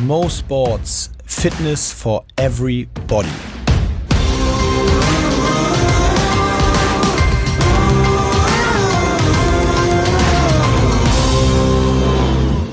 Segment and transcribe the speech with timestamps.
[0.00, 3.28] Mo Sports Fitness for Everybody.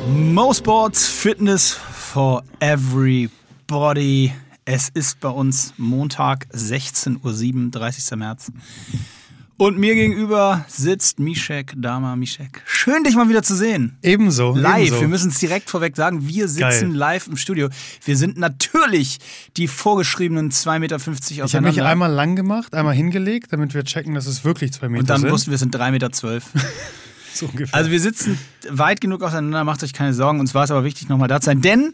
[0.09, 4.33] Mo Sports Fitness for Everybody.
[4.65, 8.17] Es ist bei uns Montag, 16.07 Uhr, 30.
[8.17, 8.51] März.
[9.61, 12.63] Und mir gegenüber sitzt Mishek Dama Mishek.
[12.65, 13.95] Schön, dich mal wieder zu sehen.
[14.01, 14.55] Ebenso.
[14.55, 14.87] Live.
[14.87, 15.01] Ebenso.
[15.01, 16.27] Wir müssen es direkt vorweg sagen.
[16.27, 16.95] Wir sitzen Geil.
[16.95, 17.69] live im Studio.
[18.03, 19.19] Wir sind natürlich
[19.57, 21.69] die vorgeschriebenen 2,50 Meter ich habe auseinander.
[21.69, 25.09] mich einmal lang gemacht, einmal hingelegt, damit wir checken, dass es wirklich zwei Meter und
[25.11, 25.29] dann sind.
[25.29, 26.09] wussten wir, es sind 3,12 Meter.
[27.35, 27.77] so ungefähr.
[27.77, 30.39] Also wir sitzen weit genug auseinander, macht euch keine Sorgen.
[30.39, 31.93] Uns war es aber wichtig, nochmal da zu sein, denn,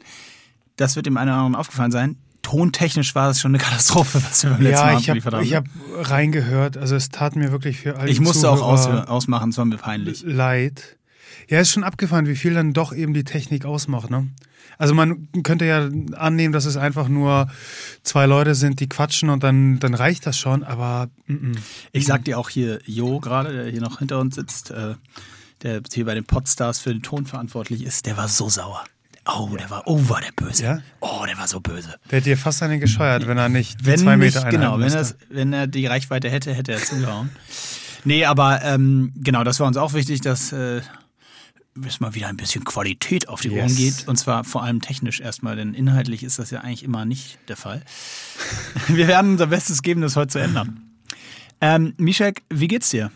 [0.77, 2.15] das wird dem einen oder anderen aufgefallen sein,
[2.47, 5.33] tontechnisch war es schon eine Katastrophe, was wir beim letzten Mal ja, ich habe abgeliefert
[5.33, 5.43] haben.
[5.43, 5.65] ich hab
[6.09, 6.77] reingehört.
[6.77, 9.65] Also es tat mir wirklich für alle Ich musste auch aus, Zuhörer ausmachen, es war
[9.65, 10.23] mir peinlich.
[10.23, 10.95] leid.
[11.49, 14.09] Ja, ist schon abgefahren, wie viel dann doch eben die Technik ausmacht.
[14.09, 14.29] Ne?
[14.77, 17.49] Also man könnte ja annehmen, dass es einfach nur
[18.03, 21.55] zwei Leute sind, die quatschen und dann, dann reicht das schon, aber mm, mm.
[21.91, 24.95] Ich sag dir auch hier, Jo gerade, der hier noch hinter uns sitzt, äh,
[25.63, 28.85] der hier bei den Podstars für den Ton verantwortlich ist, der war so sauer.
[29.27, 30.63] Oh, der war, oh, war der böse.
[30.63, 30.79] Ja?
[31.01, 31.95] Oh, der war so böse.
[32.09, 34.83] der hätte dir fast eine gescheuert, wenn er nicht Wenn zwei nicht, Meter genau, einhalten
[34.85, 37.29] wenn, das, wenn er die Reichweite hätte, hätte er zugehauen.
[38.05, 40.81] nee, aber ähm, genau, das war uns auch wichtig, dass äh,
[41.85, 43.75] es mal wieder ein bisschen Qualität auf die Ohren Yes.
[43.75, 44.07] geht.
[44.07, 47.57] Und zwar vor allem technisch erstmal, denn inhaltlich ist das ja eigentlich immer nicht der
[47.57, 47.81] Fall.
[48.87, 50.81] Wir werden unser Bestes geben, das heute zu ändern.
[51.59, 53.11] Ähm, Mishek, wie geht's dir?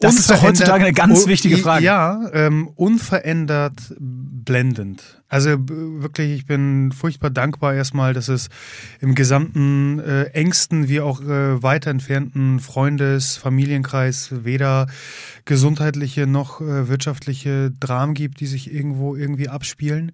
[0.00, 1.84] Das ist doch heutzutage eine ganz Oh, wichtige Frage.
[1.84, 5.22] Ja, ähm, unverändert blendend.
[5.28, 8.48] Also b- wirklich, ich bin furchtbar dankbar erstmal, dass es
[9.00, 14.88] im gesamten äh, engsten wie auch äh, weiter entfernten Freundes-, Familienkreis weder
[15.44, 20.12] gesundheitliche noch äh, wirtschaftliche Dramen gibt, die sich irgendwo irgendwie abspielen.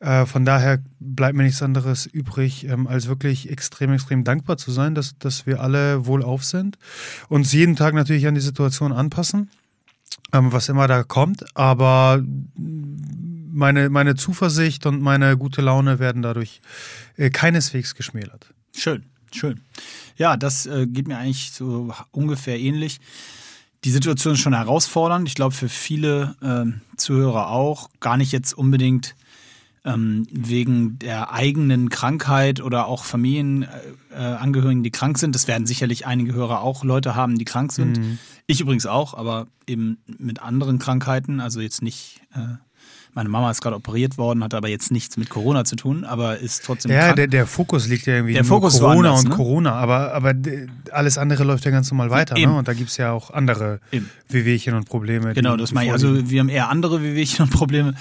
[0.00, 4.70] Äh, von daher bleibt mir nichts anderes übrig, ähm, als wirklich extrem, extrem dankbar zu
[4.70, 6.78] sein, dass, dass wir alle wohlauf sind.
[7.28, 9.50] Uns jeden Tag natürlich an die Situation anpassen,
[10.32, 11.44] ähm, was immer da kommt.
[11.56, 12.22] Aber
[12.56, 16.60] meine, meine Zuversicht und meine gute Laune werden dadurch
[17.16, 18.54] äh, keineswegs geschmälert.
[18.76, 19.60] Schön, schön.
[20.16, 23.00] Ja, das äh, geht mir eigentlich so ungefähr ähnlich.
[23.84, 25.26] Die Situation ist schon herausfordernd.
[25.26, 27.90] Ich glaube, für viele ähm, Zuhörer auch.
[28.00, 29.14] Gar nicht jetzt unbedingt
[29.84, 35.34] ähm, wegen der eigenen Krankheit oder auch Familienangehörigen, äh, Angehörigen, die krank sind.
[35.34, 38.00] Das werden sicherlich einige Hörer auch Leute haben, die krank sind.
[38.46, 41.40] Ich übrigens auch, aber eben mit anderen Krankheiten.
[41.40, 42.20] Also jetzt nicht.
[42.34, 42.56] Äh,
[43.18, 46.38] meine Mama ist gerade operiert worden, hat aber jetzt nichts mit Corona zu tun, aber
[46.38, 47.16] ist trotzdem Ja, krank.
[47.16, 49.34] der, der Fokus liegt ja irgendwie Der Fokus Corona woanders, und ne?
[49.34, 50.34] Corona, aber, aber
[50.92, 52.36] alles andere läuft ja ganz normal weiter.
[52.36, 52.52] Eben.
[52.52, 52.58] Ne?
[52.58, 54.08] Und da gibt es ja auch andere Eben.
[54.28, 55.34] Wehwehchen und Probleme.
[55.34, 55.92] Genau, das meine ich.
[55.92, 57.94] Also wir haben eher andere Wehwehchen und Probleme.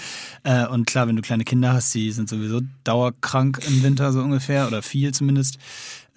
[0.43, 4.21] Äh, und klar, wenn du kleine Kinder hast, die sind sowieso dauerkrank im Winter so
[4.21, 5.57] ungefähr oder viel zumindest.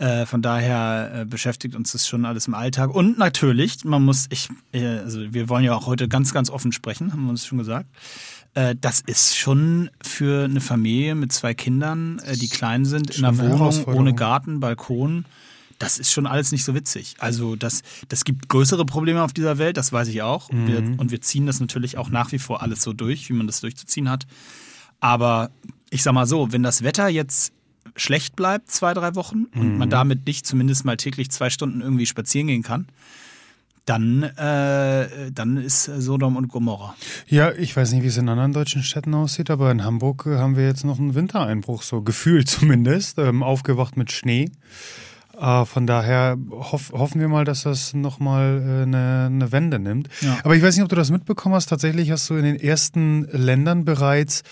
[0.00, 2.88] Äh, von daher äh, beschäftigt uns das schon alles im Alltag.
[2.94, 6.72] Und natürlich, man muss, ich, äh, also wir wollen ja auch heute ganz, ganz offen
[6.72, 7.86] sprechen, haben wir uns schon gesagt.
[8.54, 13.26] Äh, das ist schon für eine Familie mit zwei Kindern, äh, die klein sind, in
[13.26, 15.26] einer eine Wohnung ohne Garten, Balkon.
[15.78, 17.16] Das ist schon alles nicht so witzig.
[17.18, 20.48] Also das, das gibt größere Probleme auf dieser Welt, das weiß ich auch.
[20.48, 23.34] Und, wir, und wir ziehen das natürlich auch nach wie vor alles so durch, wie
[23.34, 24.26] man das durchzuziehen hat.
[24.98, 25.50] Aber
[25.90, 27.52] ich sag mal so, wenn das Wetter jetzt
[27.96, 32.06] schlecht bleibt, zwei, drei Wochen, und man damit nicht zumindest mal täglich zwei Stunden irgendwie
[32.06, 32.86] spazieren gehen kann,
[33.86, 36.94] dann, äh, dann ist Sodom und Gomorra.
[37.26, 40.36] Ja, ich weiß nicht, wie es in anderen deutschen Städten aussieht, aber in Hamburg äh,
[40.36, 44.50] haben wir jetzt noch einen Wintereinbruch, so gefühlt zumindest, ähm, aufgewacht mit Schnee.
[45.40, 50.08] Äh, von daher hoff, hoffen wir mal, dass das nochmal äh, eine, eine Wende nimmt.
[50.20, 50.38] Ja.
[50.44, 51.66] Aber ich weiß nicht, ob du das mitbekommen hast.
[51.66, 54.42] Tatsächlich hast du in den ersten Ländern bereits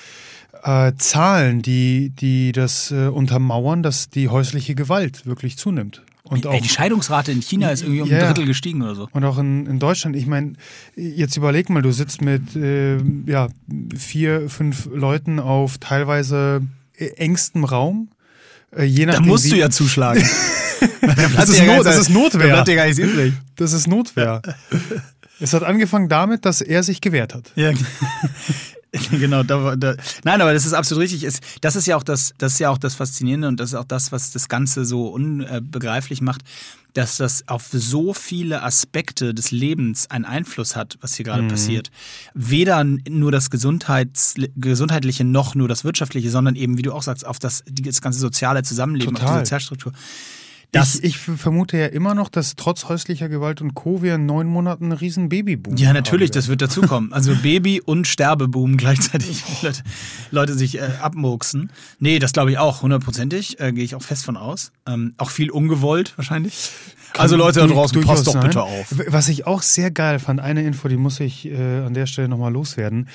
[0.63, 6.03] äh, Zahlen, die, die das äh, untermauern, dass die häusliche Gewalt wirklich zunimmt.
[6.25, 8.19] Und Ey, die Scheidungsrate in China ist irgendwie um Ja.
[8.19, 9.09] ein Drittel gestiegen oder so.
[9.13, 10.53] und auch in, in Deutschland, ich meine,
[10.95, 13.49] jetzt überleg mal, du sitzt mit äh, ja,
[13.97, 16.61] vier, fünf Leuten auf teilweise
[16.99, 18.11] äh, engstem Raum.
[18.77, 20.23] Äh, je Da nachdem, musst wie, du ja zuschlagen.
[21.37, 22.47] das, ist Not, das ist Da Notwehr.
[22.49, 23.33] bleibt dir gar nichts übrig.
[23.57, 24.43] Das ist Notwehr.
[25.41, 27.53] es hat angefangen damit, dass er sich gewehrt hat.
[27.57, 27.73] Ja,
[29.11, 29.43] genau.
[29.43, 31.23] Da, da, nein, aber das ist absolut richtig.
[31.25, 33.75] Es, das ist ja auch das, das ist ja auch das Faszinierende und das ist
[33.75, 36.43] auch das, was das Ganze so unbegreiflich macht,
[36.95, 41.91] dass das auf so viele Aspekte des Lebens einen Einfluss hat, was hier gerade passiert.
[42.35, 47.27] Weder nur das Gesundheits, gesundheitliche noch nur das wirtschaftliche, sondern eben, wie du auch sagst,
[47.27, 49.45] auf das, das ganze soziale Zusammenleben, auf die Total.
[49.45, 49.93] Sozialstruktur.
[50.71, 54.03] Das, ich, ich vermute ja immer noch, dass trotz häuslicher Gewalt und Co.
[54.03, 57.13] wir in neun Monaten einen riesen Babyboom ja, natürlich, haben das wird dazukommen.
[57.13, 59.43] Also Baby- und Sterbeboom gleichzeitig.
[59.63, 59.83] Leute,
[60.31, 61.71] Leute sich äh, abmurksen.
[62.01, 63.59] Nee, das glaube ich auch, hundertprozentig.
[63.61, 64.73] Äh, Gehe ich auch fest von aus.
[64.87, 66.71] Ähm, auch viel ungewollt wahrscheinlich.
[67.17, 68.43] also Leute da du- draußen, passt doch sein.
[68.43, 68.95] bitte auf.
[69.07, 72.29] Was ich auch sehr geil fand, eine Info, die muss ich äh, an der Stelle
[72.29, 73.09] nochmal loswerden.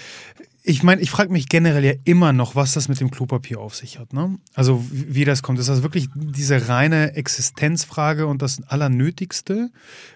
[0.66, 3.76] Ich meine, ich frage mich generell ja immer noch, was das mit dem Klopapier auf
[3.76, 4.14] sich hat.
[4.14, 4.38] Ne?
[4.54, 5.60] Also wie das kommt.
[5.60, 9.72] Ist das wirklich diese reine Existenzfrage und das Allernötigste,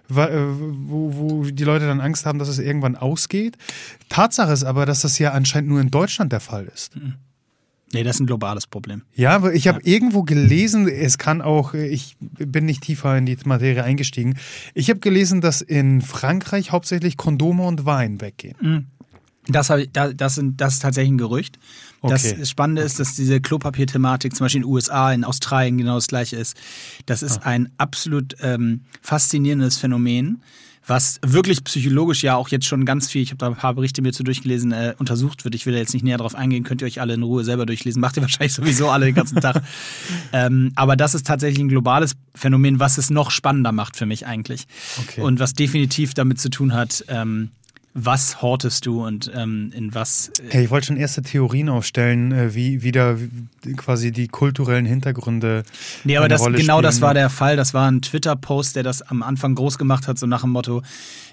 [0.10, 3.58] äh, wo, wo die Leute dann Angst haben, dass es irgendwann ausgeht?
[4.08, 6.94] Tatsache ist aber, dass das ja anscheinend nur in Deutschland der Fall ist.
[7.94, 9.04] Nee, das ist ein globales Problem.
[9.16, 13.38] Ja, aber ich habe irgendwo gelesen, es kann auch, ich bin nicht tiefer in die
[13.46, 14.38] Materie eingestiegen,
[14.74, 18.88] ich habe gelesen, dass in Frankreich hauptsächlich Kondome und Wein weggehen.
[19.50, 21.58] Das, ich, da, das, sind, das ist tatsächlich ein Gerücht.
[22.02, 22.36] Okay.
[22.38, 26.08] Das Spannende ist, dass diese Klopapierthematik zum Beispiel in den USA, in Australien genau das
[26.08, 26.56] gleiche ist.
[27.06, 30.42] Das ist ein absolut ähm, faszinierendes Phänomen,
[30.88, 34.02] was wirklich psychologisch ja auch jetzt schon ganz viel, ich habe da ein paar Berichte
[34.02, 35.54] mir zu durchgelesen, äh, untersucht wird.
[35.54, 37.66] Ich will da jetzt nicht näher drauf eingehen, könnt ihr euch alle in Ruhe selber
[37.66, 38.00] durchlesen.
[38.00, 39.64] Macht ihr wahrscheinlich sowieso alle den ganzen Tag.
[40.32, 44.26] ähm, aber das ist tatsächlich ein globales Phänomen, was es noch spannender macht für mich
[44.26, 44.66] eigentlich.
[45.00, 45.22] Okay.
[45.22, 47.50] Und was definitiv damit zu tun hat, ähm,
[48.00, 50.30] was hortest du und ähm, in was.
[50.30, 53.18] Äh, Hey, ich wollte schon erste Theorien aufstellen, äh, wie wieder
[53.76, 55.64] quasi die kulturellen Hintergründe.
[56.04, 57.08] nee, aber das, Rolle genau das spielen.
[57.08, 57.56] war der Fall.
[57.58, 60.84] Das war ein Twitter-Post, der das am Anfang groß gemacht hat, so nach dem Motto: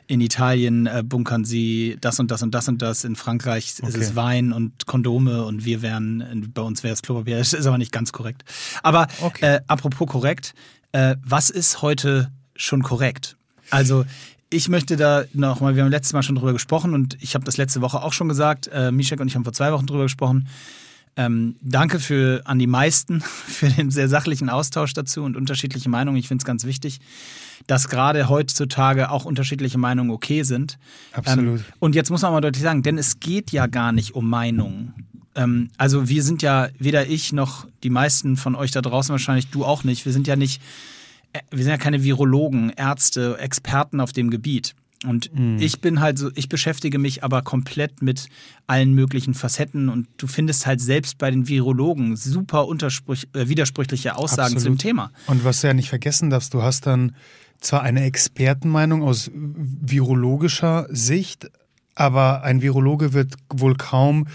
[0.07, 3.83] In Italien äh, bunkern sie das und das und das und das, in Frankreich ist
[3.83, 3.99] Okay.
[4.01, 7.37] es Wein und Kondome und wir wären, bei uns wäre es Klopapier.
[7.45, 8.43] Das ist aber nicht ganz korrekt.
[8.83, 9.57] Aber Okay.
[9.57, 10.55] äh, apropos korrekt,
[10.93, 13.37] äh, was ist heute schon korrekt?
[13.71, 14.05] Also,
[14.51, 17.57] ich möchte da nochmal, wir haben letztes Mal schon drüber gesprochen und ich habe das
[17.57, 20.49] letzte Woche auch schon gesagt, äh, Mishek und ich haben vor zwei Wochen drüber gesprochen.
[21.17, 26.17] Ähm, danke für an die meisten für den sehr sachlichen Austausch dazu und unterschiedliche Meinungen.
[26.19, 27.01] Ich finde es ganz wichtig,
[27.67, 30.79] dass gerade heutzutage auch unterschiedliche Meinungen okay sind.
[31.13, 31.61] Absolut.
[31.61, 34.29] Ähm, und jetzt muss man mal deutlich sagen, denn es geht ja gar nicht um
[34.29, 34.93] Meinungen.
[35.35, 39.49] Ähm, also wir sind ja weder ich noch die meisten von euch da draußen wahrscheinlich,
[39.51, 40.05] du auch nicht.
[40.05, 40.61] Wir sind ja nicht,
[41.51, 44.75] wir sind ja keine Virologen, Ärzte, Experten auf dem Gebiet.
[45.07, 48.29] Und ich bin halt so, ich beschäftige mich aber komplett mit
[48.67, 52.67] allen möglichen Facetten und du findest halt selbst bei den Virologen super
[53.35, 54.79] äh, widersprüchliche Aussagen zu dem Absolut.
[54.79, 55.11] Thema.
[55.27, 57.15] Und was du ja nicht vergessen darfst, du hast dann
[57.61, 61.51] zwar eine Expertenmeinung aus virologischer Sicht,
[61.95, 64.27] aber ein Virologe wird wohl kaum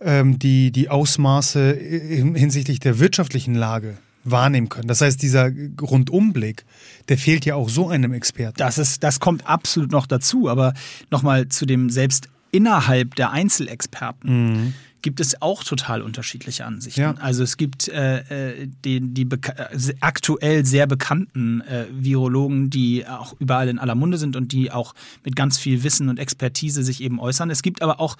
[0.00, 3.96] ähm, die, die Ausmaße in- hinsichtlich der wirtschaftlichen Lage
[4.30, 4.88] wahrnehmen können.
[4.88, 5.50] Das heißt, dieser
[5.80, 6.64] Rundumblick,
[7.08, 8.56] der fehlt ja auch so einem Experten.
[8.58, 10.74] Das, ist, das kommt absolut noch dazu, aber
[11.10, 14.74] nochmal zu dem selbst innerhalb der Einzelexperten
[15.06, 17.00] gibt es auch total unterschiedliche Ansichten.
[17.00, 17.14] Ja.
[17.20, 23.36] Also es gibt äh, äh, die, die äh, aktuell sehr bekannten äh, Virologen, die auch
[23.38, 24.94] überall in aller Munde sind und die auch
[25.24, 27.50] mit ganz viel Wissen und Expertise sich eben äußern.
[27.50, 28.16] Es gibt aber auch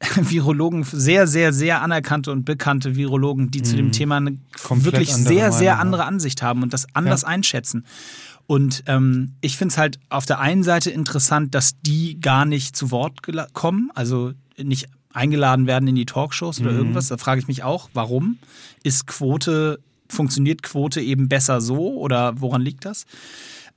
[0.16, 5.14] Virologen, sehr, sehr, sehr anerkannte und bekannte Virologen, die zu dem Thema eine Komplett wirklich
[5.14, 7.84] sehr, sehr andere Ansicht haben und das anders einschätzen.
[8.46, 12.76] Und ähm, ich finde es halt auf der einen Seite interessant, dass die gar nicht
[12.76, 13.20] zu Wort
[13.52, 17.08] kommen, also nicht eingeladen werden in die Talkshows oder irgendwas.
[17.08, 18.38] Da frage ich mich auch, warum?
[18.82, 23.06] Ist Quote, funktioniert Quote eben besser so oder woran liegt das?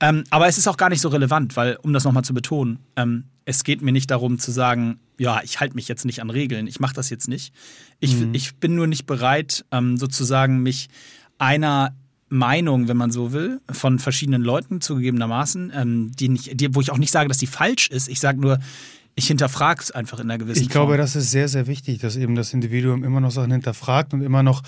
[0.04, 2.78] Ähm, aber es ist auch gar nicht so relevant, weil, um das nochmal zu betonen,
[2.96, 6.28] ähm, es geht mir nicht darum zu sagen, ja, ich halte mich jetzt nicht an
[6.28, 7.54] Regeln, ich mache das jetzt nicht.
[8.00, 10.88] Ich, ich bin nur nicht bereit, ähm, sozusagen mich
[11.38, 11.94] einer
[12.28, 16.90] Meinung, wenn man so will, von verschiedenen Leuten zugegebenermaßen, ähm, die nicht, die, wo ich
[16.90, 18.08] auch nicht sage, dass die falsch ist.
[18.08, 18.58] Ich sage nur,
[19.14, 20.98] ich hinterfrage es einfach in einer gewissen Ich glaube, Form.
[20.98, 24.42] das ist sehr, sehr wichtig, dass eben das Individuum immer noch Sachen hinterfragt und immer
[24.42, 24.62] noch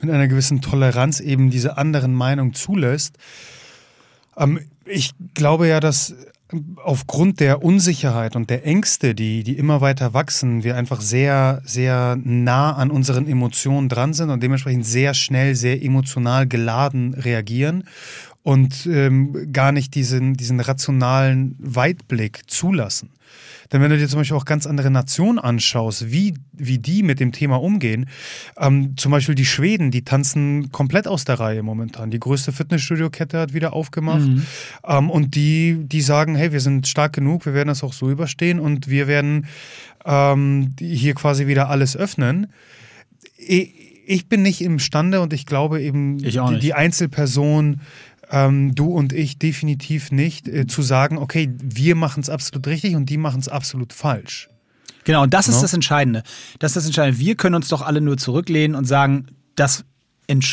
[0.00, 3.16] mit einer gewissen Toleranz eben diese anderen Meinungen zulässt.
[4.36, 6.14] Ähm, ich glaube ja, dass
[6.76, 12.18] aufgrund der Unsicherheit und der Ängste, die, die immer weiter wachsen, wir einfach sehr, sehr
[12.22, 17.84] nah an unseren Emotionen dran sind und dementsprechend sehr schnell, sehr emotional geladen reagieren
[18.42, 23.10] und ähm, gar nicht diesen, diesen rationalen Weitblick zulassen.
[23.72, 27.20] Denn wenn du dir zum Beispiel auch ganz andere Nationen anschaust, wie, wie die mit
[27.20, 28.06] dem Thema umgehen,
[28.58, 32.10] ähm, zum Beispiel die Schweden, die tanzen komplett aus der Reihe momentan.
[32.10, 34.28] Die größte Fitnessstudio-Kette hat wieder aufgemacht.
[34.84, 38.10] Ähm, und die, die sagen, hey, wir sind stark genug, wir werden das auch so
[38.10, 39.46] überstehen und wir werden
[40.04, 42.48] ähm, hier quasi wieder alles öffnen.
[43.38, 47.80] Ich, ich bin nicht imstande und ich glaube eben, Ich die, die Einzelperson
[48.32, 52.96] ähm, du und ich definitiv nicht, äh, zu sagen, okay, wir machen es absolut richtig
[52.96, 54.48] und die machen es absolut falsch.
[55.04, 55.62] Genau, und das ist No?
[55.62, 56.22] das Entscheidende.
[56.58, 57.20] Das ist das Entscheidende.
[57.20, 59.84] Wir können uns doch alle nur zurücklehnen und sagen, das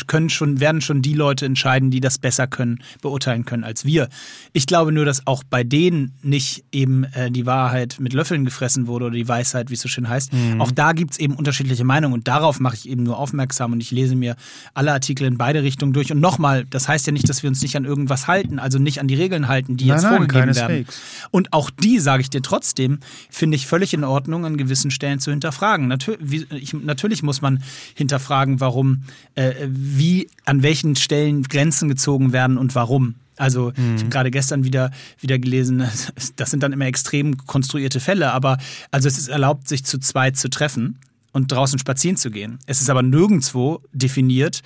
[0.06, 4.08] können schon, werden schon die Leute entscheiden, die das besser können, beurteilen können als wir.
[4.52, 8.86] Ich glaube nur, dass auch bei denen nicht eben äh, die Wahrheit mit Löffeln gefressen
[8.86, 10.32] wurde oder die Weisheit, wie es so schön heißt.
[10.32, 10.60] Mhm.
[10.60, 13.80] Auch da gibt es eben unterschiedliche Meinungen und darauf mache ich eben nur aufmerksam und
[13.80, 14.36] ich lese mir
[14.74, 16.12] alle Artikel in beide Richtungen durch.
[16.12, 19.00] Und nochmal, das heißt ja nicht, dass wir uns nicht an irgendwas halten, also nicht
[19.00, 20.86] an die Regeln halten, die nein, jetzt nein, vorgegeben werden.
[21.30, 22.98] Und auch die, sage ich dir trotzdem,
[23.30, 25.88] finde ich völlig in Ordnung, an gewissen Stellen zu hinterfragen.
[25.88, 27.62] Natürlich, natürlich muss man
[27.94, 33.14] hinterfragen, warum, äh, wie, an welchen Stellen Grenzen gezogen werden und warum.
[33.36, 33.94] Also mhm.
[33.94, 35.82] ich habe gerade gestern wieder, wieder gelesen,
[36.36, 38.58] das sind dann immer extrem konstruierte Fälle, aber
[38.90, 40.98] also es ist erlaubt, sich zu zweit zu treffen
[41.32, 42.58] und draußen spazieren zu gehen.
[42.66, 44.62] Es ist aber nirgendwo definiert,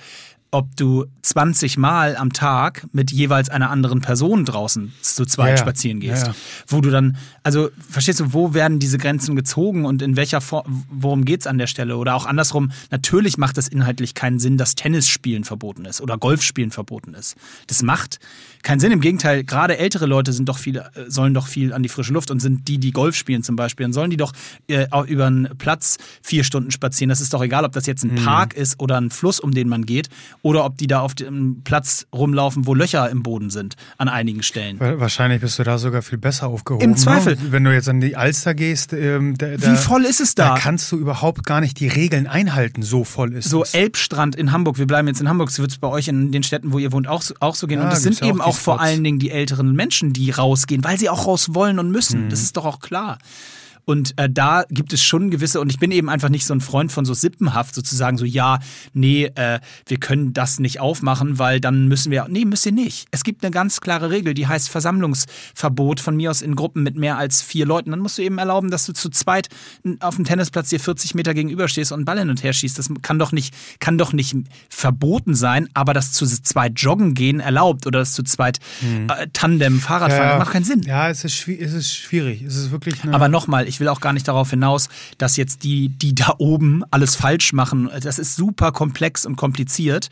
[0.55, 5.57] ob du 20 Mal am Tag mit jeweils einer anderen Person draußen zu zweit ja,
[5.57, 6.27] spazieren gehst.
[6.27, 6.35] Ja,
[6.67, 10.85] wo du dann, also verstehst du, wo werden diese Grenzen gezogen und in welcher Form,
[10.89, 11.97] worum geht es an der Stelle?
[11.97, 16.71] Oder auch andersrum, natürlich macht es inhaltlich keinen Sinn, dass Tennisspielen verboten ist oder Golfspielen
[16.71, 17.35] verboten ist.
[17.67, 18.19] Das macht
[18.65, 18.91] keinen Sinn.
[18.91, 22.11] Im Gegenteil, gerade ältere Leute sind doch viel, äh, sollen doch viel an die frische
[22.11, 24.33] Luft und sind die, die Golf spielen zum Beispiel, dann sollen die doch
[24.67, 27.09] äh, über einen Platz vier Stunden spazieren.
[27.09, 28.25] Das ist doch egal, ob das jetzt ein mhm.
[28.25, 30.09] Park ist oder ein Fluss, um den man geht
[30.41, 34.43] oder ob die da auf dem Platz rumlaufen, wo Löcher im Boden sind an einigen
[34.43, 34.79] Stellen.
[34.79, 36.83] Wahrscheinlich bist du da sogar viel besser aufgehoben.
[36.83, 37.35] Im Zweifel.
[37.35, 37.51] Ne?
[37.51, 40.49] Wenn du jetzt an die Alster gehst, ähm, da, wie voll ist es da?
[40.49, 43.71] Da kannst du überhaupt gar nicht die Regeln einhalten, so voll ist so es.
[43.71, 46.31] So Elbstrand in Hamburg, wir bleiben jetzt in Hamburg, so wird es bei euch in
[46.31, 47.79] den Städten, wo ihr wohnt, auch, auch so gehen.
[47.79, 50.83] Ja, und das sind eben auch, auch vor allen Dingen die älteren Menschen, die rausgehen,
[50.83, 52.25] weil sie auch raus wollen und müssen.
[52.25, 52.29] Mhm.
[52.29, 53.17] Das ist doch auch klar.
[53.85, 56.61] Und äh, da gibt es schon gewisse, und ich bin eben einfach nicht so ein
[56.61, 58.59] Freund von so sippenhaft sozusagen, so ja,
[58.93, 63.07] nee, äh, wir können das nicht aufmachen, weil dann müssen wir, nee, müsst ihr nicht.
[63.11, 66.95] Es gibt eine ganz klare Regel, die heißt Versammlungsverbot von mir aus in Gruppen mit
[66.95, 67.91] mehr als vier Leuten.
[67.91, 69.49] Dann musst du eben erlauben, dass du zu zweit
[69.99, 72.77] auf dem Tennisplatz dir 40 Meter gegenüberstehst und einen Ball hin und her schießt.
[72.77, 74.35] Das kann doch nicht, kann doch nicht
[74.69, 79.09] verboten sein, aber das zu zweit joggen gehen erlaubt oder das zu zweit hm.
[79.09, 80.81] äh, Tandem Fahrrad fahren, ja, macht keinen Sinn.
[80.81, 82.41] Ja, es ist, es ist schwierig.
[82.41, 85.89] Es ist wirklich Aber nochmal, ich will auch gar nicht darauf hinaus, dass jetzt die,
[85.89, 87.89] die da oben alles falsch machen.
[88.01, 90.09] Das ist super komplex und kompliziert.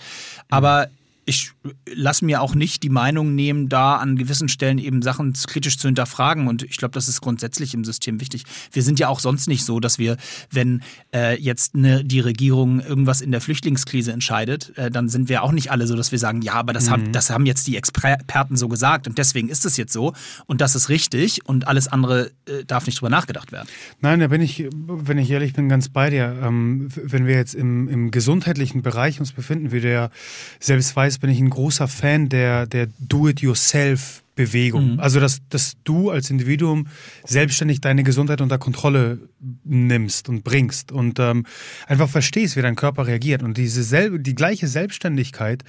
[0.49, 0.87] Aber
[1.25, 1.51] ich
[1.93, 5.87] lasse mir auch nicht die Meinung nehmen, da an gewissen Stellen eben Sachen kritisch zu
[5.87, 6.47] hinterfragen.
[6.47, 8.43] Und ich glaube, das ist grundsätzlich im System wichtig.
[8.71, 10.17] Wir sind ja auch sonst nicht so, dass wir,
[10.51, 10.81] wenn
[11.13, 15.51] äh, jetzt ne, die Regierung irgendwas in der Flüchtlingskrise entscheidet, äh, dann sind wir auch
[15.51, 16.91] nicht alle so, dass wir sagen, ja, aber das, mhm.
[16.91, 20.13] haben, das haben jetzt die Experten so gesagt und deswegen ist es jetzt so
[20.45, 23.67] und das ist richtig und alles andere äh, darf nicht drüber nachgedacht werden.
[24.01, 26.37] Nein, da bin ich, wenn ich ehrlich bin, ganz bei dir.
[26.41, 30.11] Ähm, wenn wir jetzt im, im gesundheitlichen Bereich uns befinden, wie der
[30.59, 34.93] selbst weiß, bin ich ein großer Fan der, der Do-it-yourself Bewegung.
[34.93, 34.99] Mhm.
[34.99, 36.87] Also, dass, dass du als Individuum
[37.23, 39.19] selbstständig deine Gesundheit unter Kontrolle
[39.63, 41.45] nimmst und bringst und ähm,
[41.85, 43.43] einfach verstehst, wie dein Körper reagiert.
[43.43, 45.63] Und diese selbe, die gleiche Selbstständigkeit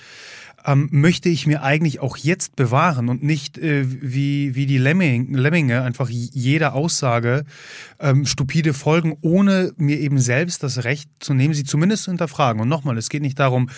[0.65, 5.35] ähm, möchte ich mir eigentlich auch jetzt bewahren und nicht äh, wie, wie die Lemming,
[5.35, 7.45] Lemminge einfach jeder Aussage
[8.01, 12.63] ähm, stupide folgen, ohne mir eben selbst das Recht zu nehmen, sie zumindest zu hinterfragen.
[12.63, 13.69] Und nochmal, es geht nicht darum,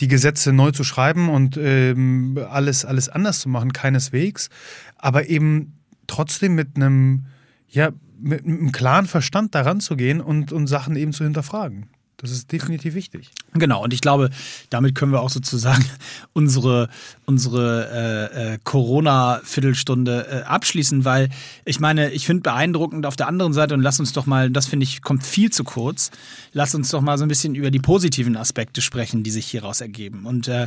[0.00, 4.48] die Gesetze neu zu schreiben und ähm, alles, alles anders zu machen, keineswegs,
[4.96, 7.26] aber eben trotzdem mit einem,
[7.68, 7.90] ja,
[8.20, 11.86] mit einem klaren Verstand daran zu gehen und, und Sachen eben zu hinterfragen.
[12.20, 13.30] Das ist definitiv wichtig.
[13.54, 14.30] Genau, und ich glaube,
[14.70, 15.84] damit können wir auch sozusagen
[16.32, 16.88] unsere,
[17.26, 21.28] unsere äh, äh, Corona-Viertelstunde äh, abschließen, weil
[21.64, 24.66] ich meine, ich finde beeindruckend auf der anderen Seite, und lass uns doch mal, das
[24.66, 26.10] finde ich, kommt viel zu kurz,
[26.52, 29.80] lass uns doch mal so ein bisschen über die positiven Aspekte sprechen, die sich hieraus
[29.80, 30.26] ergeben.
[30.26, 30.66] Und äh,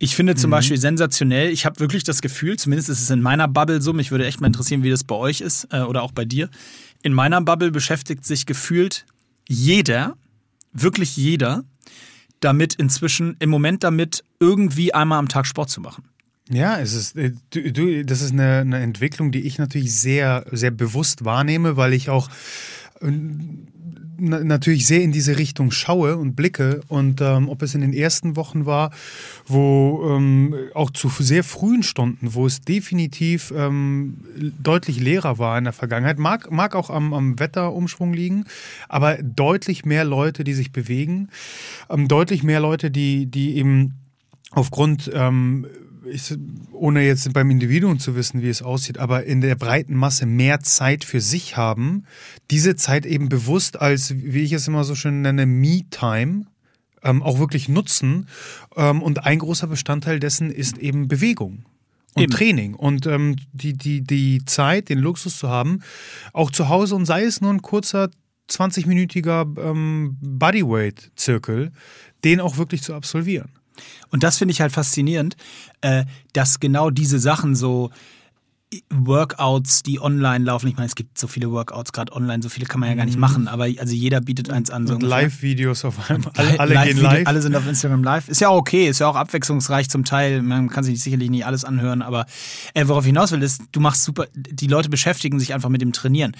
[0.00, 0.52] ich finde zum mhm.
[0.52, 4.10] Beispiel sensationell, ich habe wirklich das Gefühl, zumindest ist es in meiner Bubble so, mich
[4.10, 6.50] würde echt mal interessieren, wie das bei euch ist äh, oder auch bei dir.
[7.02, 9.06] In meiner Bubble beschäftigt sich gefühlt
[9.46, 10.16] jeder,
[10.82, 11.64] wirklich jeder
[12.40, 16.04] damit inzwischen, im Moment damit, irgendwie einmal am Tag Sport zu machen.
[16.50, 20.46] Ja, es ist, äh, du, du, das ist eine, eine Entwicklung, die ich natürlich sehr,
[20.50, 22.30] sehr bewusst wahrnehme, weil ich auch
[23.00, 23.10] äh,
[24.18, 28.36] natürlich sehr in diese Richtung schaue und blicke und ähm, ob es in den ersten
[28.36, 28.90] Wochen war,
[29.46, 34.18] wo ähm, auch zu sehr frühen Stunden, wo es definitiv ähm,
[34.62, 38.44] deutlich leerer war in der Vergangenheit, mag, mag auch am, am Wetterumschwung liegen,
[38.88, 41.28] aber deutlich mehr Leute, die sich bewegen,
[41.88, 43.94] ähm, deutlich mehr Leute, die, die eben
[44.50, 45.66] aufgrund ähm,
[46.10, 46.34] ich,
[46.72, 50.60] ohne jetzt beim Individuum zu wissen, wie es aussieht, aber in der breiten Masse mehr
[50.60, 52.04] Zeit für sich haben,
[52.50, 56.46] diese Zeit eben bewusst als, wie ich es immer so schön nenne, Me-Time
[57.02, 58.26] ähm, auch wirklich nutzen.
[58.76, 61.64] Ähm, und ein großer Bestandteil dessen ist eben Bewegung
[62.14, 62.32] und Eben.
[62.32, 65.82] Training und ähm, die, die, die Zeit, den Luxus zu haben,
[66.32, 68.10] auch zu Hause und sei es nur ein kurzer
[68.50, 71.70] 20-minütiger ähm, Bodyweight-Zirkel,
[72.24, 73.50] den auch wirklich zu absolvieren.
[74.10, 75.36] Und das finde ich halt faszinierend,
[75.80, 77.90] äh, dass genau diese Sachen so
[78.90, 80.68] Workouts, die online laufen.
[80.68, 83.06] Ich meine, es gibt so viele Workouts gerade online, so viele kann man ja gar
[83.06, 83.22] nicht mhm.
[83.22, 84.86] machen, aber also jeder bietet eins an.
[84.86, 86.32] So Live-Videos auf einmal.
[86.36, 87.26] Alle, alle gehen live.
[87.26, 88.28] Alle sind auf Instagram live.
[88.28, 90.42] Ist ja auch okay, ist ja auch abwechslungsreich zum Teil.
[90.42, 92.26] Man kann sich sicherlich nicht alles anhören, aber
[92.74, 95.80] äh, worauf ich hinaus will, ist, du machst super, die Leute beschäftigen sich einfach mit
[95.80, 96.36] dem Trainieren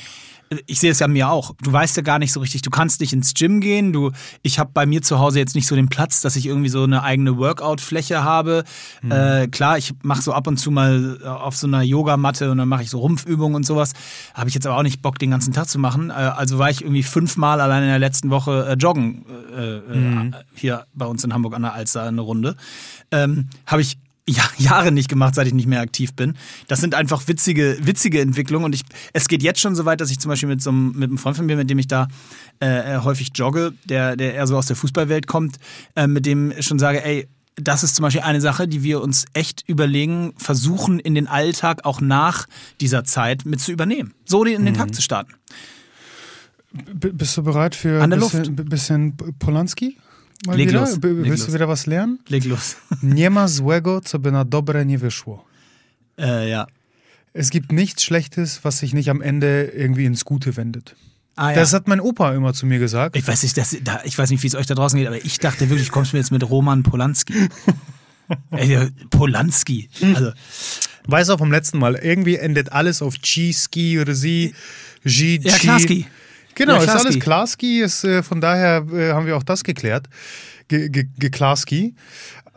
[0.67, 1.55] ich sehe es ja mir auch.
[1.63, 3.93] Du weißt ja gar nicht so richtig, du kannst nicht ins Gym gehen.
[3.93, 4.13] Du,
[4.43, 6.83] ich habe bei mir zu Hause jetzt nicht so den Platz, dass ich irgendwie so
[6.83, 8.65] eine eigene Workout-Fläche habe.
[9.03, 9.11] Mhm.
[9.11, 12.59] Äh, klar, ich mache so ab und zu mal äh, auf so einer Yogamatte und
[12.59, 13.93] dann mache ich so Rumpfübungen und sowas.
[14.35, 16.11] Habe ich jetzt aber auch nicht Bock, den ganzen Tag zu machen.
[16.11, 19.25] Äh, also war ich irgendwie fünfmal allein in der letzten Woche äh, joggen
[19.57, 20.35] äh, äh, mhm.
[20.55, 22.57] hier bei uns in Hamburg an der Alster eine Runde.
[23.11, 23.99] Ähm, habe ich
[24.59, 26.35] Jahre nicht gemacht, seit ich nicht mehr aktiv bin.
[26.67, 28.83] Das sind einfach witzige, witzige Entwicklungen und ich,
[29.13, 31.19] es geht jetzt schon so weit, dass ich zum Beispiel mit so einem, mit einem
[31.19, 32.09] Freund von mir, mit dem ich da
[32.61, 35.57] äh, äh, häufig jogge, der, der eher so aus der Fußballwelt kommt,
[35.97, 37.29] äh, mit dem schon sage, ey,
[37.61, 41.85] das ist zum Beispiel eine Sache, die wir uns echt überlegen, versuchen in den Alltag
[41.85, 42.47] auch nach
[42.81, 44.15] dieser Zeit mit zu übernehmen.
[44.25, 44.79] So in den mhm.
[44.79, 45.35] Tag zu starten.
[46.73, 49.99] B bist du bereit für ein bisschen, bisschen Polanski?
[50.47, 50.81] Mal Leg wieder?
[50.81, 50.99] los.
[51.03, 52.19] Willst Leg du wieder was lernen?
[52.29, 52.77] Leg los.
[53.03, 55.45] Nie ma złego, co by na dobre nie wyszło.
[56.19, 56.67] Äh, ja.
[57.35, 60.97] Es gibt nichts Schlechtes, was sich nicht am Ende irgendwie ins Gute wendet.
[61.37, 61.57] Ah, ja.
[61.57, 63.15] Das hat mein Opa immer zu mir gesagt.
[63.17, 65.39] Ich weiß nicht, da, ich weiß nicht, wie es euch da draußen geht, aber ich
[65.39, 67.49] dachte wirklich, kommst du mir jetzt mit Roman Polanski.
[68.51, 69.89] Ey, Polanski.
[70.15, 70.33] Also.
[71.07, 74.55] Weiß auch vom letzten Mal, irgendwie endet alles auf G-Ski oder sie.
[75.05, 76.07] G, Ja, Klarski.
[76.59, 80.09] Genau, ja, ist alles Klarski, ist, äh, von daher äh, haben wir auch das geklärt.
[80.67, 81.95] Geklarski.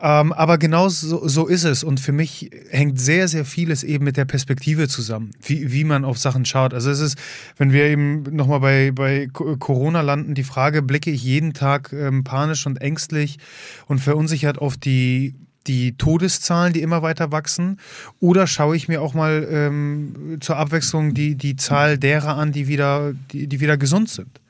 [0.00, 1.84] Ähm, aber genau so, so, ist es.
[1.84, 6.04] Und für mich hängt sehr, sehr vieles eben mit der Perspektive zusammen, wie, wie man
[6.04, 6.74] auf Sachen schaut.
[6.74, 7.16] Also es ist,
[7.56, 12.24] wenn wir eben nochmal bei, bei Corona landen, die Frage, blicke ich jeden Tag ähm,
[12.24, 13.38] panisch und ängstlich
[13.86, 17.78] und verunsichert auf die die Todeszahlen, die immer weiter wachsen?
[18.20, 22.68] Oder schaue ich mir auch mal ähm, zur Abwechslung die, die Zahl derer an, die
[22.68, 24.41] wieder, die, die wieder gesund sind?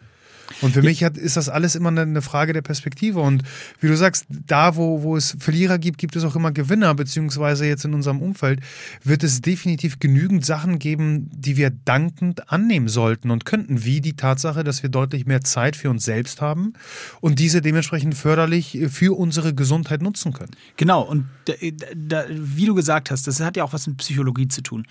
[0.60, 3.20] Und für mich hat, ist das alles immer eine Frage der Perspektive.
[3.20, 3.42] Und
[3.80, 7.66] wie du sagst, da, wo, wo es Verlierer gibt, gibt es auch immer Gewinner, beziehungsweise
[7.66, 8.60] jetzt in unserem Umfeld
[9.02, 14.14] wird es definitiv genügend Sachen geben, die wir dankend annehmen sollten und könnten, wie die
[14.14, 16.74] Tatsache, dass wir deutlich mehr Zeit für uns selbst haben
[17.20, 20.52] und diese dementsprechend förderlich für unsere Gesundheit nutzen können.
[20.76, 21.54] Genau, und da,
[21.94, 24.86] da, wie du gesagt hast, das hat ja auch was mit Psychologie zu tun.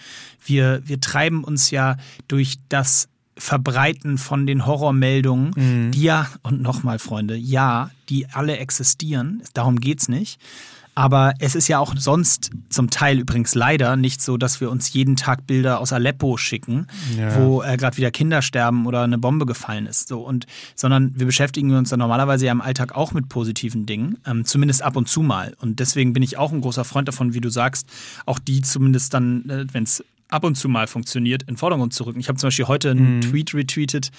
[0.45, 5.91] Wir, wir treiben uns ja durch das Verbreiten von den Horrormeldungen, mhm.
[5.91, 10.39] die ja, und nochmal, Freunde, ja, die alle existieren, darum geht's nicht.
[10.93, 14.91] Aber es ist ja auch sonst zum Teil übrigens leider nicht so, dass wir uns
[14.91, 17.35] jeden Tag Bilder aus Aleppo schicken, ja.
[17.37, 20.09] wo äh, gerade wieder Kinder sterben oder eine Bombe gefallen ist.
[20.09, 24.17] So und sondern wir beschäftigen uns dann normalerweise ja im Alltag auch mit positiven Dingen,
[24.25, 25.55] ähm, zumindest ab und zu mal.
[25.61, 27.87] Und deswegen bin ich auch ein großer Freund davon, wie du sagst,
[28.25, 32.03] auch die zumindest dann, äh, wenn es ab und zu mal funktioniert, in Vordergrund zu
[32.03, 32.19] rücken.
[32.19, 33.21] Ich habe zum Beispiel heute einen mhm.
[33.21, 34.11] Tweet retweetet,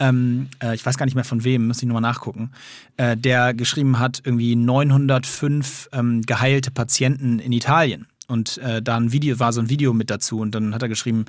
[0.00, 2.50] ähm, äh, ich weiß gar nicht mehr von wem, muss ich nochmal nachgucken,
[2.96, 8.06] äh, der geschrieben hat, irgendwie 905 ähm, geheilte Patienten in Italien.
[8.26, 10.88] Und äh, da ein Video war so ein Video mit dazu und dann hat er
[10.88, 11.26] geschrieben,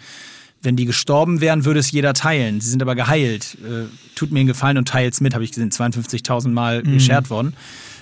[0.61, 2.61] wenn die gestorben wären, würde es jeder teilen.
[2.61, 3.57] Sie sind aber geheilt.
[3.63, 6.93] Äh, tut mir einen Gefallen und teilt's mit, habe ich gesehen, 52.000 Mal mhm.
[6.93, 7.55] geshared worden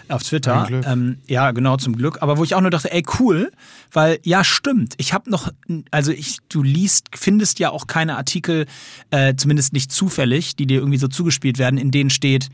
[0.09, 0.67] auf Twitter.
[0.85, 2.21] Ähm, ja, genau, zum Glück.
[2.21, 3.51] Aber wo ich auch nur dachte, ey, cool,
[3.91, 4.93] weil ja, stimmt.
[4.97, 5.51] Ich habe noch,
[5.91, 8.65] also ich, du liest, findest ja auch keine Artikel,
[9.11, 12.49] äh, zumindest nicht zufällig, die dir irgendwie so zugespielt werden, in denen steht,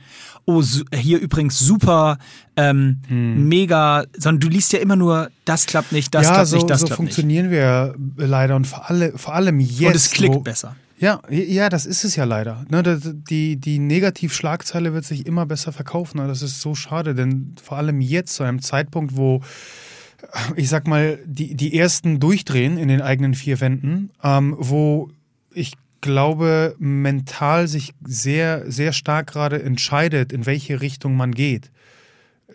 [0.46, 0.64] oh,
[0.94, 2.18] hier übrigens super,
[2.56, 3.48] ähm, hm.
[3.48, 6.70] mega, sondern du liest ja immer nur, das klappt nicht, das ja, klappt so, nicht,
[6.70, 7.10] das so klappt nicht.
[7.10, 9.82] Ja, so funktionieren wir leider und vor, alle, vor allem jetzt.
[9.82, 10.76] Und es klickt besser.
[10.98, 12.66] Ja, ja, das ist es ja leider.
[12.70, 16.20] Ne, die, die Negativschlagzeile wird sich immer besser verkaufen.
[16.20, 19.42] Das ist so schade, denn vor allem jetzt, zu einem Zeitpunkt, wo
[20.56, 25.10] ich sag mal, die, die ersten durchdrehen in den eigenen vier Wänden, ähm, wo
[25.54, 31.72] ich glaube, mental sich sehr, sehr stark gerade entscheidet, in welche Richtung man geht.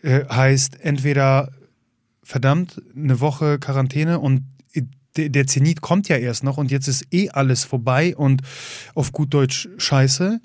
[0.02, 1.50] Äh, heißt entweder
[2.22, 4.44] verdammt eine Woche Quarantäne und
[5.16, 8.42] der, Zenit kommt ja erst noch und jetzt ist eh alles vorbei und
[8.94, 10.40] auf gut Deutsch scheiße.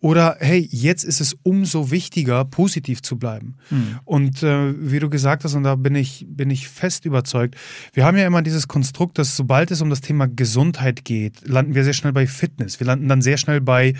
[0.00, 3.54] Oder hey, jetzt ist es umso wichtiger, positiv zu bleiben.
[3.70, 3.98] Mhm.
[4.04, 7.56] Und äh, wie du gesagt hast, und da bin ich, bin ich fest überzeugt,
[7.94, 11.74] wir haben ja immer dieses Konstrukt, dass sobald es um das Thema Gesundheit geht, landen
[11.74, 12.78] wir sehr schnell bei Fitness.
[12.78, 13.94] Wir landen dann sehr schnell bei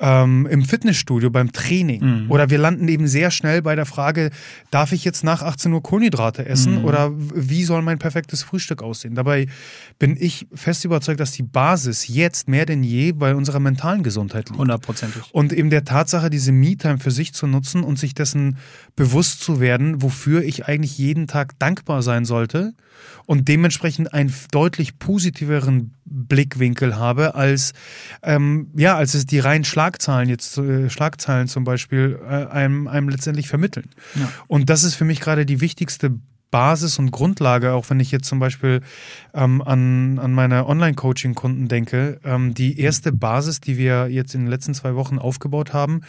[0.00, 2.24] ähm, im Fitnessstudio, beim Training.
[2.24, 2.30] Mhm.
[2.30, 4.30] Oder wir landen eben sehr schnell bei der Frage,
[4.70, 6.84] darf ich jetzt nach 18 Uhr Kohlenhydrate essen mhm.
[6.84, 9.14] oder wie soll mein perfektes Frühstück aussehen?
[9.14, 9.46] Dabei
[9.98, 14.48] bin ich fest überzeugt, dass die Basis jetzt mehr denn je bei unserer mentalen Gesundheit
[14.48, 14.58] liegt.
[14.58, 15.22] Hundertprozentig.
[15.32, 18.58] Und eben der Tatsache, diese Me-Time für sich zu nutzen und sich dessen
[18.96, 22.72] bewusst zu werden, wofür ich eigentlich jeden Tag dankbar sein sollte
[23.26, 27.72] und dementsprechend einen deutlich positiveren Blickwinkel habe, als,
[28.22, 33.08] ähm, ja, als es die reinen Schlagzahlen jetzt, äh, Schlagzeilen zum Beispiel, äh, einem, einem
[33.08, 33.90] letztendlich vermitteln.
[34.16, 34.30] Ja.
[34.48, 36.18] Und das ist für mich gerade die wichtigste
[36.50, 38.80] Basis und Grundlage, auch wenn ich jetzt zum Beispiel
[39.34, 42.20] ähm, an, an meine Online-Coaching-Kunden denke.
[42.24, 46.02] Ähm, die erste Basis, die wir jetzt in den letzten zwei Wochen aufgebaut haben,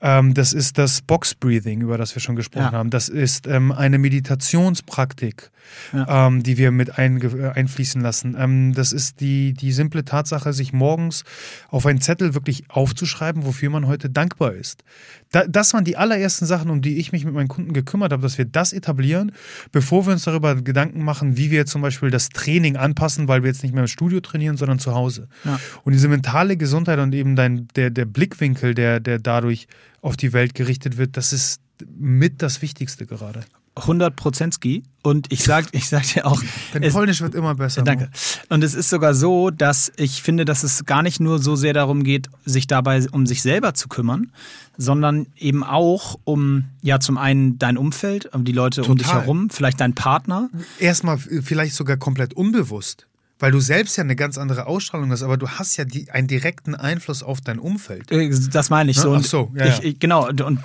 [0.00, 2.78] ähm, das ist das Box-Breathing, über das wir schon gesprochen ja.
[2.78, 2.90] haben.
[2.90, 5.50] Das ist ähm, eine Meditationspraktik,
[5.92, 6.26] ja.
[6.26, 8.36] Ähm, die wir mit einfließen lassen.
[8.38, 11.24] Ähm, das ist die, die simple Tatsache, sich morgens
[11.68, 14.84] auf einen Zettel wirklich aufzuschreiben, wofür man heute dankbar ist.
[15.32, 18.22] Da, das waren die allerersten Sachen, um die ich mich mit meinen Kunden gekümmert habe,
[18.22, 19.32] dass wir das etablieren,
[19.80, 23.48] bevor wir uns darüber Gedanken machen, wie wir zum Beispiel das Training anpassen, weil wir
[23.48, 25.26] jetzt nicht mehr im Studio trainieren, sondern zu Hause.
[25.42, 25.58] Ja.
[25.84, 29.68] Und diese mentale Gesundheit und eben dein, der, der Blickwinkel, der, der dadurch
[30.02, 31.62] auf die Welt gerichtet wird, das ist
[31.98, 33.40] mit das Wichtigste gerade.
[33.80, 34.82] 100 Prozentski.
[35.02, 36.42] Und ich sag, ich sag dir auch.
[36.72, 37.82] Dein es, Polnisch wird immer besser.
[37.82, 38.10] Danke.
[38.48, 41.72] Und es ist sogar so, dass ich finde, dass es gar nicht nur so sehr
[41.72, 44.30] darum geht, sich dabei um sich selber zu kümmern,
[44.76, 48.90] sondern eben auch um, ja, zum einen dein Umfeld, um die Leute Total.
[48.90, 50.50] um dich herum, vielleicht dein Partner.
[50.78, 53.06] Erstmal vielleicht sogar komplett unbewusst
[53.40, 56.28] weil du selbst ja eine ganz andere Ausstrahlung hast, aber du hast ja die, einen
[56.28, 58.12] direkten Einfluss auf dein Umfeld.
[58.12, 59.02] Äh, das meine ich ne?
[59.02, 59.14] so.
[59.14, 59.92] Ach so, ja, ich, ja.
[59.98, 60.28] genau.
[60.28, 60.60] Und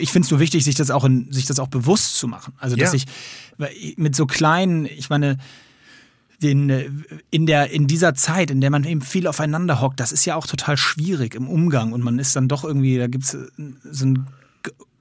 [0.00, 2.54] ich finde es nur wichtig, sich das auch in, sich das auch bewusst zu machen.
[2.58, 3.00] Also dass ja.
[3.58, 5.38] ich mit so kleinen, ich meine,
[6.42, 6.88] den, äh,
[7.30, 10.34] in, der, in dieser Zeit, in der man eben viel aufeinander hockt, das ist ja
[10.34, 13.36] auch total schwierig im Umgang und man ist dann doch irgendwie, da gibt es
[13.90, 14.26] so ein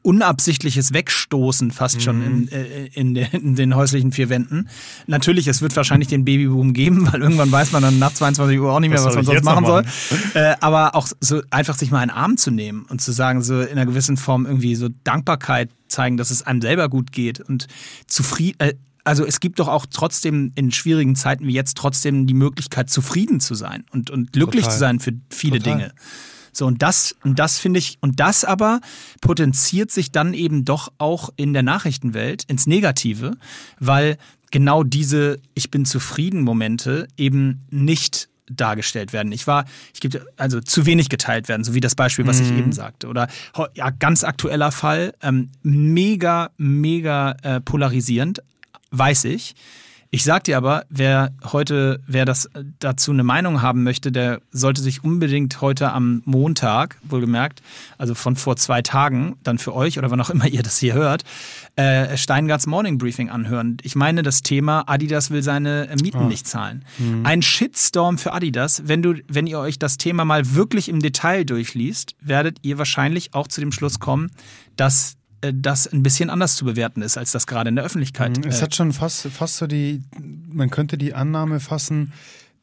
[0.03, 2.49] unabsichtliches Wegstoßen fast schon in, mhm.
[2.51, 4.69] äh, in, de, in, den häuslichen vier Wänden.
[5.07, 8.71] Natürlich, es wird wahrscheinlich den Babyboom geben, weil irgendwann weiß man dann nach 22 Uhr
[8.71, 9.85] auch nicht mehr, was, was man sonst machen soll.
[10.35, 13.61] Äh, aber auch so einfach sich mal einen Arm zu nehmen und zu sagen, so
[13.61, 17.67] in einer gewissen Form irgendwie so Dankbarkeit zeigen, dass es einem selber gut geht und
[18.07, 18.59] zufrieden.
[18.59, 18.73] Äh,
[19.05, 23.39] also es gibt doch auch trotzdem in schwierigen Zeiten wie jetzt trotzdem die Möglichkeit, zufrieden
[23.39, 24.73] zu sein und, und glücklich Total.
[24.73, 25.77] zu sein für viele Total.
[25.77, 25.93] Dinge.
[26.53, 28.79] So, und das, und das finde ich, und das aber
[29.21, 33.35] potenziert sich dann eben doch auch in der Nachrichtenwelt ins Negative,
[33.79, 34.17] weil
[34.51, 39.31] genau diese Ich bin zufrieden Momente eben nicht dargestellt werden.
[39.31, 42.45] Ich war, ich gebe also zu wenig geteilt werden, so wie das Beispiel, was mhm.
[42.45, 43.07] ich eben sagte.
[43.07, 43.27] Oder
[43.73, 48.43] ja, ganz aktueller Fall, ähm, mega, mega äh, polarisierend,
[48.91, 49.55] weiß ich.
[50.13, 52.47] Ich sag dir aber, wer heute, wer das
[52.77, 57.63] dazu eine Meinung haben möchte, der sollte sich unbedingt heute am Montag, wohlgemerkt,
[57.97, 60.93] also von vor zwei Tagen, dann für euch oder wann auch immer ihr das hier
[60.93, 61.23] hört,
[61.77, 63.77] äh, Steingarts Morning Briefing anhören.
[63.81, 66.27] Ich meine das Thema, Adidas will seine Mieten oh.
[66.27, 66.85] nicht zahlen.
[66.99, 67.25] Mhm.
[67.25, 68.83] Ein Shitstorm für Adidas.
[68.85, 73.33] Wenn, du, wenn ihr euch das Thema mal wirklich im Detail durchliest, werdet ihr wahrscheinlich
[73.33, 74.29] auch zu dem Schluss kommen,
[74.75, 78.37] dass äh, das ein bisschen anders zu bewerten ist, als das gerade in der Öffentlichkeit.
[78.37, 78.49] Mhm.
[78.49, 80.03] Es hat schon fast, fast so die,
[80.51, 82.13] man könnte die Annahme fassen,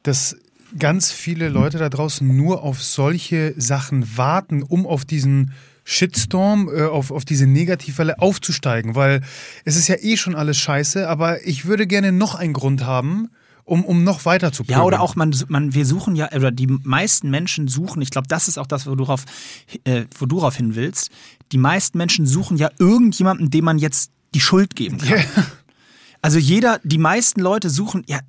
[0.03, 0.37] dass
[0.79, 5.51] ganz viele Leute da draußen nur auf solche Sachen warten, um auf diesen
[5.83, 9.21] Shitstorm, äh, auf, auf diese Negativwelle aufzusteigen, weil
[9.65, 13.29] es ist ja eh schon alles scheiße, aber ich würde gerne noch einen Grund haben,
[13.63, 14.79] um, um noch weiter zu pöbeln.
[14.79, 18.27] Ja, oder auch man, man, wir suchen ja, oder die meisten Menschen suchen, ich glaube,
[18.27, 21.09] das ist auch das, äh, wo du darauf hin willst,
[21.51, 25.09] die meisten Menschen suchen ja irgendjemanden, dem man jetzt die Schuld geben kann.
[25.09, 25.25] Yeah.
[26.23, 28.19] Also jeder, die meisten Leute suchen, ja,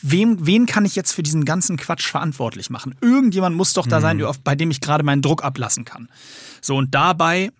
[0.00, 2.94] wem, wen kann ich jetzt für diesen ganzen Quatsch verantwortlich machen?
[3.00, 4.02] Irgendjemand muss doch da mhm.
[4.02, 6.08] sein, bei dem ich gerade meinen Druck ablassen kann.
[6.60, 7.50] So, und dabei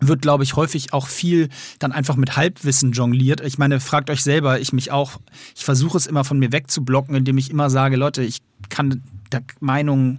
[0.00, 3.40] wird, glaube ich, häufig auch viel dann einfach mit Halbwissen jongliert.
[3.40, 5.12] Ich meine, fragt euch selber, ich mich auch,
[5.54, 9.42] ich versuche es immer von mir wegzublocken, indem ich immer sage, Leute, ich kann der
[9.60, 10.18] Meinung,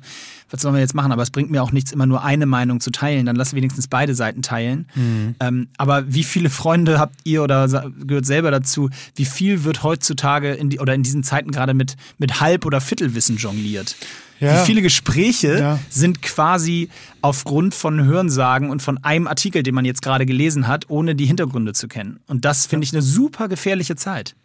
[0.50, 1.12] was sollen wir jetzt machen?
[1.12, 3.26] Aber es bringt mir auch nichts, immer nur eine Meinung zu teilen.
[3.26, 4.88] Dann lass wenigstens beide Seiten teilen.
[4.96, 5.36] Mhm.
[5.40, 7.68] Ähm, aber wie viele Freunde habt ihr oder
[8.06, 8.90] gehört selber dazu?
[9.16, 12.82] Wie viel wird heutzutage in die, oder in diesen Zeiten gerade mit, mit Halb- oder
[12.82, 13.96] Viertelwissen jongliert?
[14.40, 14.62] Ja.
[14.62, 15.80] Wie viele Gespräche ja.
[15.90, 16.90] sind quasi
[17.22, 21.26] aufgrund von Hörensagen und von einem Artikel, den man jetzt gerade gelesen hat, ohne die
[21.26, 22.20] Hintergründe zu kennen.
[22.28, 24.36] Und das finde ich eine super gefährliche Zeit.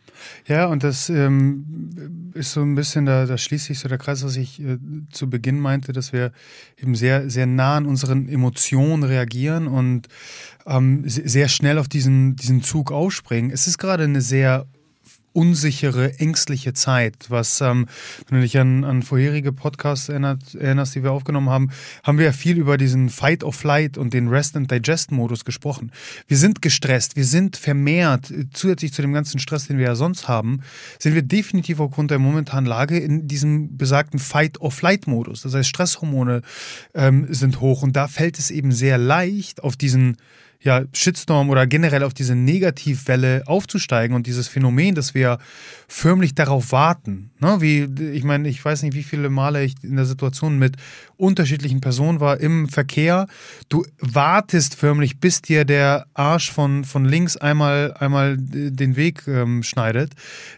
[0.47, 4.25] Ja, und das ähm, ist so ein bisschen, da, da schließt sich so der Kreis,
[4.25, 4.79] was ich äh,
[5.11, 6.33] zu Beginn meinte, dass wir
[6.77, 10.09] eben sehr, sehr nah an unseren Emotionen reagieren und
[10.67, 13.51] ähm, sehr schnell auf diesen, diesen Zug aufspringen.
[13.51, 14.67] Es ist gerade eine sehr
[15.33, 17.27] unsichere, ängstliche Zeit.
[17.29, 17.87] Was, ähm,
[18.29, 21.71] wenn du dich an, an vorherige Podcasts erinnert, erinnerst, die wir aufgenommen haben,
[22.03, 25.45] haben wir ja viel über diesen Fight or Flight und den Rest and Digest Modus
[25.45, 25.93] gesprochen.
[26.29, 30.29] Wir sind gestresst, wir sind vermehrt, zusätzlich zu dem ganzen Stress, den wir ja sonst
[30.29, 30.61] haben,
[30.99, 35.43] sind wir definitiv aufgrund der momentanen Lage in diesem besagten Fight or Flight Modus.
[35.43, 36.43] Das heißt, Stresshormone
[36.95, 40.17] ähm, sind hoch und da fällt es eben sehr leicht auf diesen
[40.63, 45.39] ja, Shitstorm oder generell auf diese Negativwelle aufzusteigen und dieses Phänomen, dass wir
[45.89, 47.33] förmlich darauf warten.
[47.41, 47.61] Ne?
[47.61, 50.77] Wie, ich meine, ich weiß nicht, wie viele Male ich in der Situation mit
[51.17, 53.27] unterschiedlichen Personen war im Verkehr.
[53.69, 59.65] Du wartest förmlich, bis dir der Arsch von, von links einmal, einmal den Weg ähm,
[59.65, 60.13] schneidet,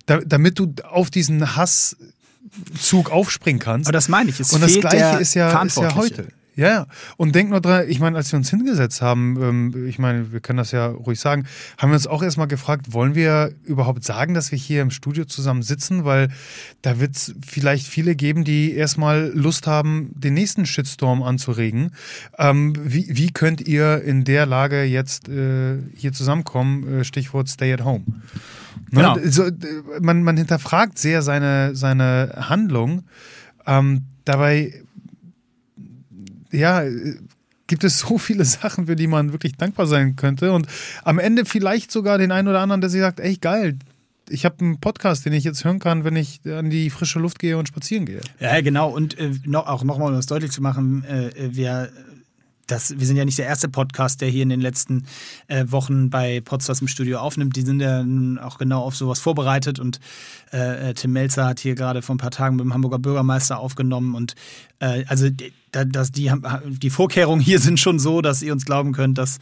[0.04, 3.88] da, damit du auf diesen Hasszug aufspringen kannst.
[3.88, 4.38] Aber das meine ich.
[4.38, 6.28] Es und das Gleiche ist ja, ist ja heute.
[6.56, 6.86] Ja, ja.
[7.16, 10.40] Und denk nur dran, ich meine, als wir uns hingesetzt haben, ähm, ich meine, wir
[10.40, 11.46] können das ja ruhig sagen,
[11.78, 15.24] haben wir uns auch erstmal gefragt, wollen wir überhaupt sagen, dass wir hier im Studio
[15.24, 16.04] zusammen sitzen?
[16.04, 16.28] Weil
[16.82, 21.90] da wird es vielleicht viele geben, die erstmal Lust haben, den nächsten Shitstorm anzuregen.
[22.38, 27.00] Ähm, wie, wie könnt ihr in der Lage jetzt äh, hier zusammenkommen?
[27.00, 28.04] Äh, Stichwort Stay at Home.
[28.90, 29.14] Ne?
[29.14, 29.18] Genau.
[29.24, 29.50] So,
[30.00, 33.02] man, man hinterfragt sehr seine, seine Handlung.
[33.66, 34.83] Ähm, dabei
[36.54, 36.84] ja,
[37.66, 40.52] gibt es so viele Sachen, für die man wirklich dankbar sein könnte.
[40.52, 40.66] Und
[41.02, 43.78] am Ende vielleicht sogar den einen oder anderen, der sich sagt, ey, geil,
[44.28, 47.38] ich habe einen Podcast, den ich jetzt hören kann, wenn ich an die frische Luft
[47.38, 48.20] gehe und spazieren gehe.
[48.40, 48.90] Ja, genau.
[48.90, 51.90] Und äh, noch, auch nochmal, um das deutlich zu machen, äh, wir
[52.66, 55.06] das, wir sind ja nicht der erste Podcast, der hier in den letzten
[55.48, 57.56] äh, Wochen bei Podstars im Studio aufnimmt.
[57.56, 60.00] Die sind ja nun auch genau auf sowas vorbereitet und
[60.52, 63.58] äh, äh Tim Melzer hat hier gerade vor ein paar Tagen mit dem Hamburger Bürgermeister
[63.58, 64.34] aufgenommen und
[64.80, 66.30] äh, also die, das, die,
[66.64, 69.38] die Vorkehrungen hier sind schon so, dass ihr uns glauben könnt, dass,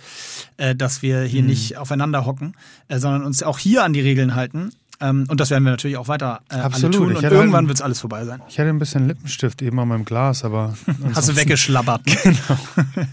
[0.57, 1.49] äh, dass wir hier hm.
[1.49, 2.55] nicht aufeinander hocken,
[2.89, 4.71] äh, sondern uns auch hier an die Regeln halten.
[5.03, 6.95] Ähm, und das werden wir natürlich auch weiter äh, Absolut.
[6.95, 7.17] tun.
[7.17, 8.41] Und irgendwann wird es alles vorbei sein.
[8.49, 10.75] Ich hatte ein bisschen Lippenstift eben an meinem Glas, aber.
[11.15, 12.03] Hast du weggeschlabbert.
[12.23, 12.59] Genau.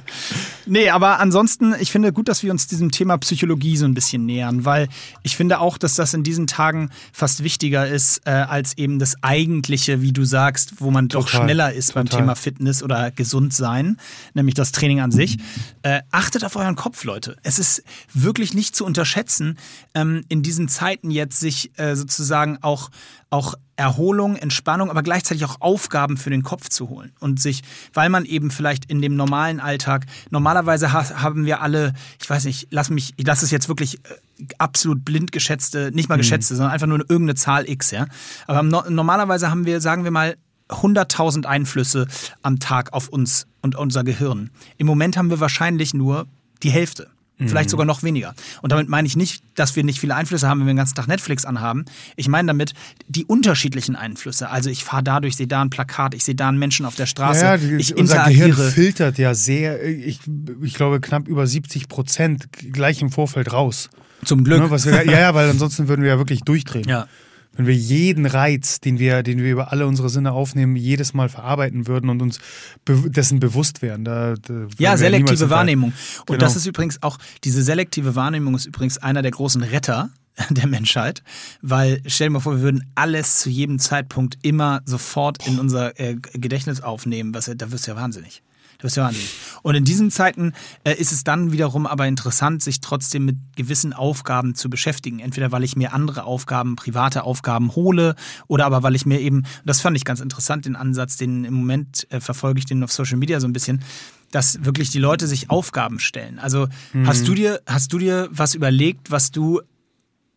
[0.65, 4.25] nee, aber ansonsten, ich finde gut, dass wir uns diesem Thema Psychologie so ein bisschen
[4.25, 4.88] nähern, weil
[5.23, 9.15] ich finde auch, dass das in diesen Tagen fast wichtiger ist, äh, als eben das
[9.23, 11.23] Eigentliche, wie du sagst, wo man Total.
[11.23, 12.04] doch schneller ist Total.
[12.04, 13.97] beim Thema Fitness oder gesund sein,
[14.36, 15.38] nämlich das Training an sich.
[15.82, 17.38] Äh, achtet auf euren Kopf, Leute.
[17.41, 19.58] Es ist wirklich nicht zu unterschätzen,
[19.95, 22.89] ähm, in diesen Zeiten jetzt sich äh, sozusagen auch,
[23.29, 27.61] auch Erholung, Entspannung, aber gleichzeitig auch Aufgaben für den Kopf zu holen und sich,
[27.93, 32.45] weil man eben vielleicht in dem normalen Alltag, normalerweise ha haben wir alle, ich weiß
[32.45, 36.21] nicht, lass mich, ich lasse es jetzt wirklich äh, absolut blind geschätzte, nicht mal mhm.
[36.21, 38.07] geschätzte, sondern einfach nur irgendeine Zahl X, ja.
[38.47, 40.35] Aber no normalerweise haben wir, sagen wir mal,
[40.69, 42.07] 100.000 Einflüsse
[42.41, 44.51] am Tag auf uns und unser Gehirn.
[44.77, 46.27] Im Moment haben wir wahrscheinlich nur
[46.63, 47.09] die Hälfte.
[47.47, 47.71] Vielleicht mhm.
[47.71, 48.34] sogar noch weniger.
[48.62, 50.95] Und damit meine ich nicht, dass wir nicht viele Einflüsse haben, wenn wir den ganzen
[50.95, 51.86] Tag Netflix anhaben.
[52.17, 52.73] Ich meine damit
[53.08, 54.49] die unterschiedlichen Einflüsse.
[54.49, 57.06] Also ich fahre dadurch, sehe da ein Plakat, ich sehe da einen Menschen auf der
[57.06, 57.41] Straße.
[57.41, 58.49] Ja, die, ich unser interagiere.
[58.49, 60.19] Gehirn filtert ja sehr, ich,
[60.62, 63.89] ich glaube knapp über 70 Prozent gleich im Vorfeld raus.
[64.25, 64.60] Zum Glück.
[64.60, 66.88] Ne, wir, ja, ja, weil ansonsten würden wir ja wirklich durchdrehen.
[66.89, 67.08] Ja
[67.53, 71.29] wenn wir jeden Reiz, den wir, den wir über alle unsere Sinne aufnehmen, jedes Mal
[71.29, 72.39] verarbeiten würden und uns
[72.85, 74.05] be dessen bewusst wären.
[74.05, 75.93] Da, da ja, selektive Wahrnehmung.
[76.21, 76.39] Und genau.
[76.39, 80.09] das ist übrigens auch, diese selektive Wahrnehmung ist übrigens einer der großen Retter
[80.49, 81.23] der Menschheit,
[81.62, 85.99] weil stell dir mal vor, wir würden alles zu jedem Zeitpunkt immer sofort in unser
[85.99, 88.41] äh, Gedächtnis aufnehmen, was da wirst du ja wahnsinnig.
[88.79, 89.29] Das ist ja wahnsinnig.
[89.61, 90.53] Und in diesen Zeiten
[90.85, 95.19] äh, ist es dann wiederum aber interessant, sich trotzdem mit gewissen Aufgaben zu beschäftigen.
[95.19, 98.15] Entweder weil ich mir andere Aufgaben, private Aufgaben hole
[98.47, 101.55] oder aber weil ich mir eben, das fand ich ganz interessant, den Ansatz, den im
[101.55, 103.83] Moment äh, verfolge ich den auf Social Media so ein bisschen,
[104.31, 106.39] dass wirklich die Leute sich Aufgaben stellen.
[106.39, 107.05] Also mhm.
[107.05, 109.61] hast du dir, hast du dir was überlegt, was du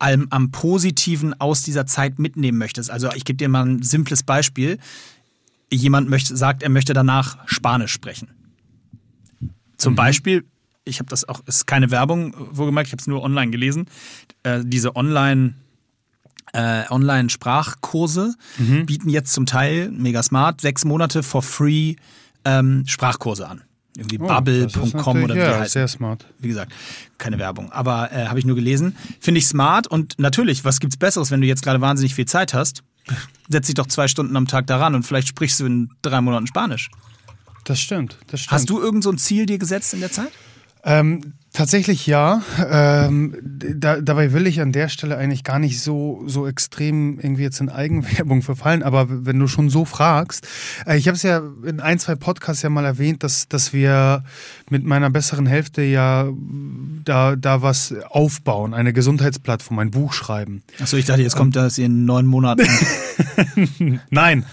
[0.00, 2.90] am, am Positiven aus dieser Zeit mitnehmen möchtest?
[2.90, 4.78] Also ich gebe dir mal ein simples Beispiel
[5.76, 8.28] jemand möchte, sagt, er möchte danach Spanisch sprechen.
[9.76, 9.96] Zum mhm.
[9.96, 10.44] Beispiel,
[10.84, 13.86] ich habe das auch, ist keine Werbung, wo gemerkt, ich habe es nur online gelesen,
[14.42, 15.54] äh, diese Online-
[16.54, 18.84] äh, Online-Sprachkurse mhm.
[18.84, 21.96] bieten jetzt zum Teil, mega smart, sechs Monate for free
[22.44, 23.62] ähm, Sprachkurse an.
[23.96, 25.72] Irgendwie oh, bubble.com oder wie ja, heißt.
[25.72, 26.26] sehr smart.
[26.38, 26.72] Wie gesagt,
[27.18, 27.70] keine Werbung.
[27.72, 28.96] Aber äh, habe ich nur gelesen.
[29.20, 32.54] Finde ich smart und natürlich, was gibt's Besseres, wenn du jetzt gerade wahnsinnig viel Zeit
[32.54, 32.82] hast?
[33.48, 36.46] Setz dich doch zwei Stunden am Tag daran und vielleicht sprichst du in drei Monaten
[36.46, 36.90] Spanisch.
[37.64, 38.52] Das stimmt, das stimmt.
[38.52, 40.32] Hast du irgend so ein Ziel dir gesetzt in der Zeit?
[40.84, 42.40] Ähm, Tatsächlich ja.
[42.70, 47.42] Ähm, da, dabei will ich an der Stelle eigentlich gar nicht so, so extrem irgendwie
[47.42, 48.82] jetzt in Eigenwerbung verfallen.
[48.82, 50.48] Aber wenn du schon so fragst,
[50.86, 54.24] äh, ich habe es ja in ein, zwei Podcasts ja mal erwähnt, dass, dass wir
[54.70, 56.30] mit meiner besseren Hälfte ja
[57.04, 60.62] da, da was aufbauen, eine Gesundheitsplattform, ein Buch schreiben.
[60.80, 62.66] Achso, ich dachte, jetzt kommt das in neun Monaten.
[64.10, 64.46] nein.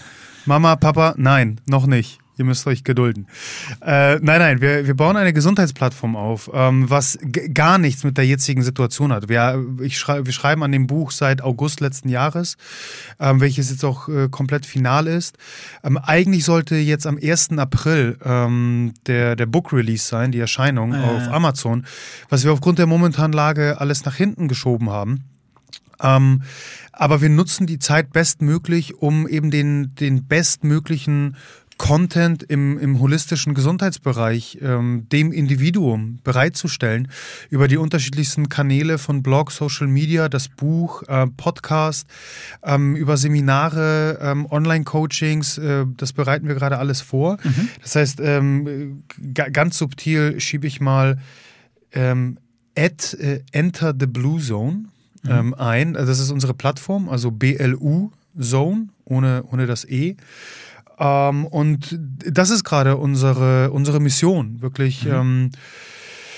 [0.44, 2.19] Mama, Papa, nein, noch nicht.
[2.40, 3.26] Ihr müsst euch gedulden.
[3.82, 7.18] Äh, nein, nein, wir, wir bauen eine Gesundheitsplattform auf, ähm, was
[7.52, 9.28] gar nichts mit der jetzigen Situation hat.
[9.28, 12.56] Wir, ich schrei wir schreiben an dem Buch seit August letzten Jahres,
[13.20, 15.36] ähm, welches jetzt auch äh, komplett final ist.
[15.84, 17.58] Ähm, eigentlich sollte jetzt am 1.
[17.58, 20.96] April ähm, der, der Book Release sein, die Erscheinung äh.
[20.96, 21.84] auf Amazon,
[22.30, 25.24] was wir aufgrund der momentanen Lage alles nach hinten geschoben haben.
[26.02, 26.42] Ähm,
[26.92, 31.36] aber wir nutzen die Zeit bestmöglich, um eben den, den bestmöglichen
[31.80, 37.08] Content im, im holistischen Gesundheitsbereich ähm, dem Individuum bereitzustellen
[37.48, 42.06] über die unterschiedlichsten Kanäle von Blog, Social Media, das Buch, äh, Podcast,
[42.62, 45.56] ähm, über Seminare, ähm, Online-Coachings.
[45.56, 47.38] Äh, das bereiten wir gerade alles vor.
[47.42, 47.70] Mhm.
[47.80, 51.16] Das heißt, ähm, ganz subtil schiebe ich mal
[51.92, 52.36] ähm,
[52.76, 54.84] at äh, Enter the Blue Zone
[55.22, 55.30] mhm.
[55.30, 55.94] Ähm, ein.
[55.94, 60.16] Das ist unsere Plattform, also BLU Zone ohne, ohne das E.
[61.00, 65.04] Ähm, und das ist gerade unsere, unsere Mission, wirklich.
[65.04, 65.12] Mhm.
[65.12, 65.50] Ähm,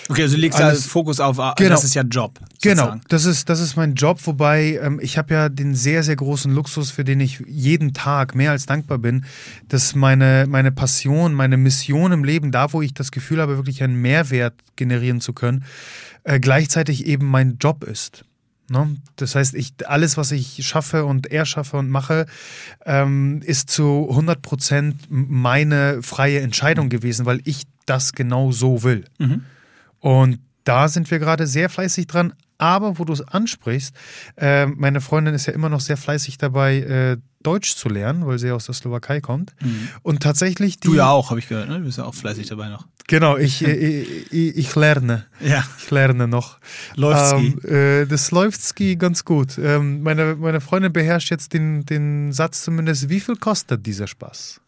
[0.09, 2.38] Okay, also du legst alles, Fokus auf, ah, genau, das ist ja Job.
[2.55, 2.90] Sozusagen.
[2.90, 6.16] Genau, das ist, das ist mein Job, wobei ähm, ich habe ja den sehr, sehr
[6.16, 9.25] großen Luxus, für den ich jeden Tag mehr als dankbar bin,
[9.68, 13.83] dass meine, meine Passion, meine Mission im Leben, da wo ich das Gefühl habe, wirklich
[13.83, 15.64] einen Mehrwert generieren zu können,
[16.25, 18.25] äh, gleichzeitig eben mein Job ist.
[18.72, 18.96] Ne?
[19.16, 22.24] Das heißt, ich, alles, was ich schaffe und er schaffe und mache,
[22.87, 29.04] ähm, ist zu 100 Prozent meine freie Entscheidung gewesen, weil ich das genau so will.
[29.18, 29.44] Mhm.
[30.00, 32.32] Und da sind wir gerade sehr fleißig dran.
[32.58, 33.94] Aber wo du es ansprichst,
[34.36, 38.38] äh, meine Freundin ist ja immer noch sehr fleißig dabei, äh, Deutsch zu lernen, weil
[38.38, 39.54] sie aus der Slowakei kommt.
[39.60, 39.88] Mhm.
[40.02, 40.88] Und tatsächlich die.
[40.88, 41.78] Du ja auch, habe ich gehört, ne?
[41.78, 42.86] Du bist ja auch fleißig dabei noch.
[43.08, 45.26] Genau, ich, äh, ich, ich, ich lerne.
[45.40, 45.64] Ja.
[45.78, 46.58] Ich lerne noch.
[46.94, 47.58] Läuftski.
[47.64, 49.58] Ähm, äh, das läuftski ganz gut.
[49.58, 54.60] Ähm, meine, meine Freundin beherrscht jetzt den, den Satz zumindest, wie viel kostet dieser Spaß?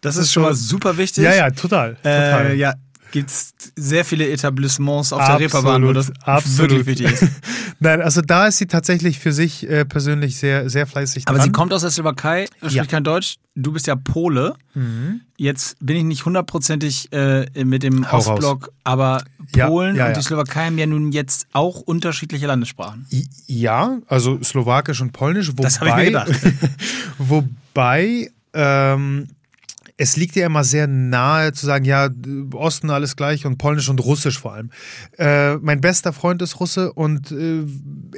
[0.00, 1.22] Das, das ist schon mal super wichtig.
[1.22, 1.94] Ja, ja, total.
[1.96, 2.50] total.
[2.50, 2.74] Äh, ja,
[3.12, 6.70] gibt es sehr viele Etablissements auf absolut, der Reeperbahn, wo das absolut.
[6.70, 7.32] wirklich wichtig ist.
[7.78, 11.46] Nein, also da ist sie tatsächlich für sich äh, persönlich sehr, sehr fleißig Aber dran.
[11.46, 12.84] sie kommt aus der Slowakei, spricht ja.
[12.86, 13.36] kein Deutsch.
[13.54, 14.54] Du bist ja Pole.
[14.74, 15.20] Mhm.
[15.36, 18.74] Jetzt bin ich nicht hundertprozentig äh, mit dem Hau Ostblock, raus.
[18.84, 23.06] aber Polen ja, ja, und die Slowakei haben ja nun jetzt auch unterschiedliche Landessprachen.
[23.46, 25.48] Ja, also Slowakisch und Polnisch.
[25.50, 26.30] Wobei, das habe ich mir gedacht.
[27.18, 29.28] wobei ähm,
[29.96, 32.08] es liegt ja immer sehr nahe zu sagen, ja,
[32.54, 34.70] Osten alles gleich und Polnisch und Russisch vor allem.
[35.18, 37.64] Äh, mein bester Freund ist Russe und äh,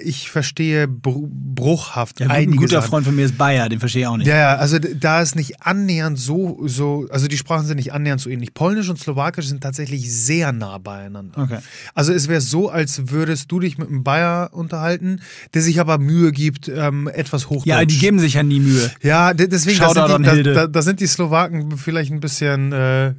[0.03, 1.15] ich verstehe br
[1.55, 2.91] bruchhaft ja, einige Ein guter Sachen.
[2.91, 4.27] Freund von mir ist Bayer, den verstehe ich auch nicht.
[4.27, 8.21] Ja, ja, also da ist nicht annähernd so, so, also die Sprachen sind nicht annähernd
[8.21, 8.55] so ähnlich.
[8.55, 11.43] Polnisch und Slowakisch sind tatsächlich sehr nah beieinander.
[11.43, 11.59] Okay.
[11.95, 15.21] Also es wäre so, als würdest du dich mit einem Bayer unterhalten,
[15.55, 17.67] der sich aber Mühe gibt, ähm, etwas Hochdeutsch.
[17.67, 18.91] Ja, die geben sich ja nie Mühe.
[19.03, 23.14] Ja, deswegen, da sind, die, da, da, da sind die Slowaken vielleicht ein bisschen äh,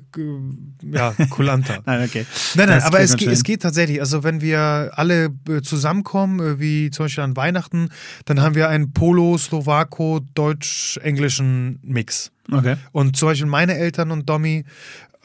[0.81, 1.79] ja, kulanter.
[1.86, 2.25] nein, okay.
[2.55, 3.99] Nein, nein, das aber es geht, es geht tatsächlich.
[3.99, 7.89] Also wenn wir alle äh, zusammenkommen, äh, wie zum Beispiel an Weihnachten,
[8.25, 9.38] dann haben wir einen Polo,
[10.36, 12.31] Deutsch-Englischen Mix.
[12.51, 12.75] Okay.
[12.91, 14.65] Und zum Beispiel meine Eltern und Domi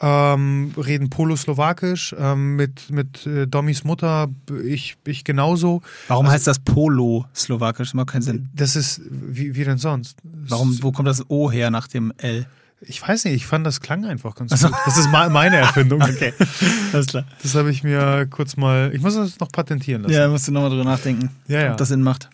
[0.01, 2.15] ähm, reden Polo-Slowakisch.
[2.17, 4.29] Ähm, mit mit äh, Dommys Mutter,
[4.65, 5.81] ich, ich genauso.
[6.07, 7.89] Warum also, heißt das Polo-Slowakisch?
[7.89, 8.49] Das macht keinen Sinn.
[8.53, 10.17] Das ist, wie, wie denn sonst?
[10.23, 12.47] Warum, wo kommt das O her nach dem L?
[12.83, 14.71] Ich weiß nicht, ich fand das klang einfach ganz gut.
[14.85, 16.01] Das ist meine Erfindung.
[16.01, 16.33] okay,
[16.93, 17.25] alles klar.
[17.43, 18.91] Das habe ich mir kurz mal.
[18.93, 20.13] Ich muss das noch patentieren lassen.
[20.13, 21.71] Ja, musst du nochmal drüber nachdenken, ja, ja.
[21.71, 22.29] ob das Sinn macht.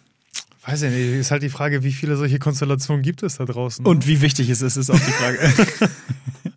[0.65, 3.85] Weiß ich nicht, ist halt die Frage, wie viele solche Konstellationen gibt es da draußen.
[3.85, 4.07] Und ne?
[4.07, 5.39] wie wichtig es ist, ist auch die Frage.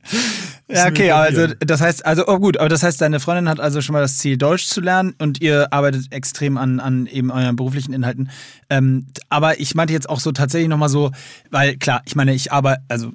[0.68, 3.80] ja, okay, also das heißt, also oh gut, aber das heißt, deine Freundin hat also
[3.80, 7.56] schon mal das Ziel, Deutsch zu lernen und ihr arbeitet extrem an, an eben euren
[7.56, 8.30] beruflichen Inhalten.
[8.68, 11.12] Ähm, aber ich meinte jetzt auch so tatsächlich nochmal so,
[11.50, 13.12] weil klar, ich meine, ich arbeite, also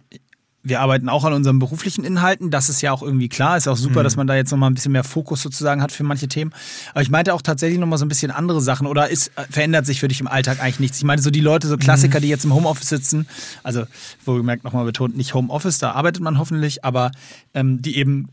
[0.66, 2.50] wir arbeiten auch an unseren beruflichen Inhalten.
[2.50, 3.56] Das ist ja auch irgendwie klar.
[3.56, 4.04] Ist auch super, mhm.
[4.04, 6.52] dass man da jetzt nochmal ein bisschen mehr Fokus sozusagen hat für manche Themen.
[6.92, 8.88] Aber ich meinte auch tatsächlich nochmal so ein bisschen andere Sachen.
[8.88, 10.98] Oder ist, äh, verändert sich für dich im Alltag eigentlich nichts?
[10.98, 12.24] Ich meine, so die Leute, so Klassiker, mhm.
[12.24, 13.28] die jetzt im Homeoffice sitzen,
[13.62, 13.86] also
[14.26, 17.12] wohlgemerkt nochmal betont, nicht Homeoffice, da arbeitet man hoffentlich, aber
[17.54, 18.30] ähm, die eben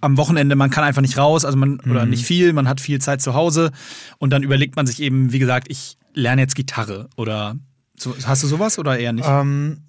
[0.00, 1.90] am Wochenende, man kann einfach nicht raus, also man, mhm.
[1.90, 3.70] oder nicht viel, man hat viel Zeit zu Hause
[4.18, 7.56] und dann überlegt man sich eben, wie gesagt, ich lerne jetzt Gitarre oder
[7.98, 9.28] so, hast du sowas oder eher nicht?
[9.28, 9.82] Ähm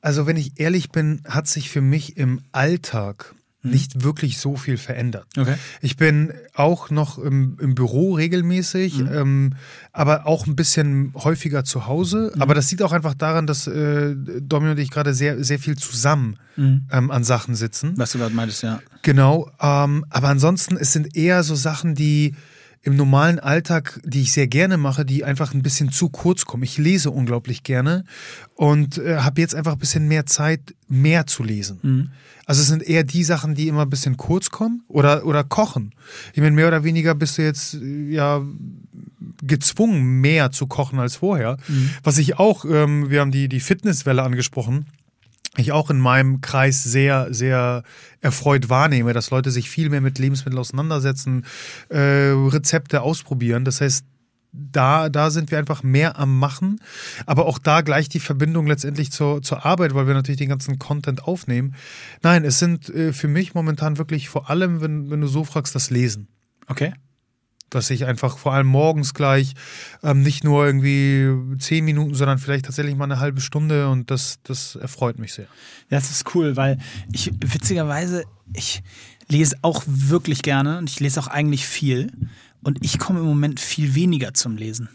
[0.00, 4.78] also wenn ich ehrlich bin, hat sich für mich im Alltag nicht wirklich so viel
[4.78, 5.26] verändert.
[5.36, 5.54] Okay.
[5.82, 9.54] Ich bin auch noch im, im Büro regelmäßig, ähm,
[9.92, 12.32] aber auch ein bisschen häufiger zu Hause.
[12.38, 15.76] Aber das liegt auch einfach daran, dass äh, Domi und ich gerade sehr, sehr viel
[15.76, 17.92] zusammen ähm, an Sachen sitzen.
[17.96, 18.80] Was du gerade meintest, ja.
[19.02, 22.34] Genau, ähm, aber ansonsten, es sind eher so Sachen, die
[22.82, 26.62] im normalen Alltag, die ich sehr gerne mache, die einfach ein bisschen zu kurz kommen.
[26.62, 28.04] Ich lese unglaublich gerne
[28.54, 31.78] und äh, habe jetzt einfach ein bisschen mehr Zeit, mehr zu lesen.
[32.46, 35.92] Also es sind eher die Sachen, die immer ein bisschen kurz kommen oder, oder kochen.
[36.32, 38.42] Ich meine, mehr oder weniger bist du jetzt äh, ja
[39.42, 41.58] gezwungen, mehr zu kochen als vorher.
[42.02, 44.86] Was ich auch, ähm, wir haben die, die Fitnesswelle angesprochen
[45.56, 47.82] ich auch in meinem Kreis sehr, sehr
[48.20, 51.44] erfreut wahrnehme, dass Leute sich viel mehr mit Lebensmitteln auseinandersetzen,
[51.88, 53.64] äh, Rezepte ausprobieren.
[53.64, 54.04] Das heißt,
[54.52, 56.80] da, da sind wir einfach mehr am Machen,
[57.24, 60.78] aber auch da gleich die Verbindung letztendlich zur, zur Arbeit, weil wir natürlich den ganzen
[60.78, 61.74] Content aufnehmen.
[62.22, 65.74] Nein, es sind äh, für mich momentan wirklich vor allem, wenn, wenn du so fragst,
[65.74, 66.28] das Lesen
[66.70, 66.92] Okay.
[67.70, 69.54] Dass ich einfach vor allem morgens gleich
[70.02, 74.40] ähm, nicht nur irgendwie zehn Minuten, sondern vielleicht tatsächlich mal eine halbe Stunde und das,
[74.42, 75.46] das erfreut mich sehr.
[75.88, 76.78] Das ist cool, weil
[77.12, 78.82] ich witzigerweise, ich
[79.28, 82.12] lese auch wirklich gerne und ich lese auch eigentlich viel.
[82.62, 84.90] Und ich komme im Moment viel weniger zum Lesen.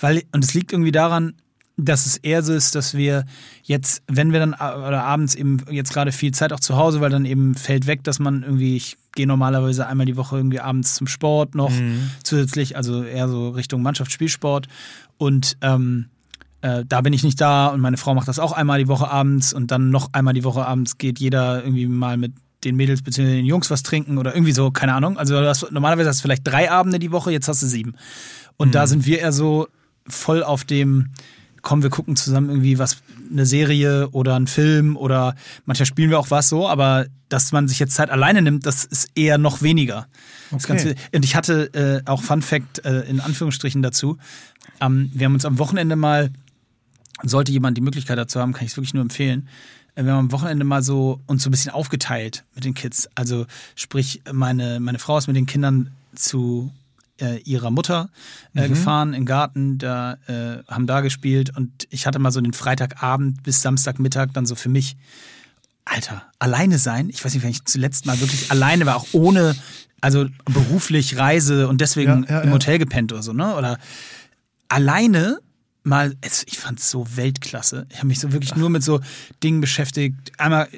[0.00, 1.34] Weil, und es liegt irgendwie daran,
[1.80, 3.24] dass es eher so ist, dass wir
[3.62, 7.00] jetzt, wenn wir dann a- oder abends eben jetzt gerade viel Zeit auch zu Hause,
[7.00, 10.60] weil dann eben fällt weg, dass man irgendwie, ich gehe normalerweise einmal die Woche irgendwie
[10.60, 11.72] abends zum Sport noch
[12.24, 14.66] zusätzlich, also eher so Richtung Mannschaftsspielsport.
[15.18, 16.06] Und ähm,
[16.62, 19.08] äh, da bin ich nicht da und meine Frau macht das auch einmal die Woche
[19.08, 22.32] abends und dann noch einmal die Woche abends geht jeder irgendwie mal mit
[22.64, 23.36] den Mädels bzw.
[23.36, 25.16] den Jungs was trinken oder irgendwie so, keine Ahnung.
[25.16, 27.94] Also hast, normalerweise hast du vielleicht drei Abende die Woche, jetzt hast du sieben.
[28.56, 29.68] Und da sind wir eher so
[30.08, 31.10] voll auf dem,
[31.68, 32.96] komm, wir gucken zusammen irgendwie was,
[33.30, 35.34] eine Serie oder einen Film oder
[35.66, 38.86] manchmal spielen wir auch was so, aber dass man sich jetzt Zeit alleine nimmt, das
[38.86, 40.06] ist eher noch weniger.
[40.50, 40.68] Das Okay.
[40.68, 41.74] Ganze, und ich hatte
[42.06, 44.16] äh, auch Fun Fact äh, in Anführungsstrichen dazu.
[44.80, 46.30] Ähm, wir haben uns am Wochenende mal,
[47.22, 49.46] sollte jemand die Möglichkeit dazu haben, kann ich es wirklich nur empfehlen.
[49.94, 53.10] äh, Wir haben am Wochenende mal so uns so ein bisschen aufgeteilt mit den Kids.
[53.14, 53.44] Also
[53.74, 56.72] sprich, meine, meine Frau ist mit den Kindern zu
[57.20, 58.10] äh, ihrer Mutter
[58.54, 62.52] äh, gefahren im Garten, da äh, haben da gespielt und ich hatte mal so den
[62.52, 64.96] Freitagabend bis Samstagmittag dann so für mich
[65.84, 67.08] Alter, alleine sein.
[67.08, 69.56] Ich weiß nicht, wenn ich zuletzt mal wirklich alleine war, auch ohne,
[70.00, 72.52] also beruflich Reise und deswegen Ja, ja, im.
[72.52, 73.56] Hotel gepennt oder so, ne?
[73.56, 73.78] Oder
[74.68, 75.38] alleine
[75.84, 77.86] mal, es, ich fand es so Weltklasse.
[77.90, 79.00] Ich habe mich so wirklich nur mit so
[79.42, 80.16] Dingen beschäftigt.
[80.36, 80.68] Einmal,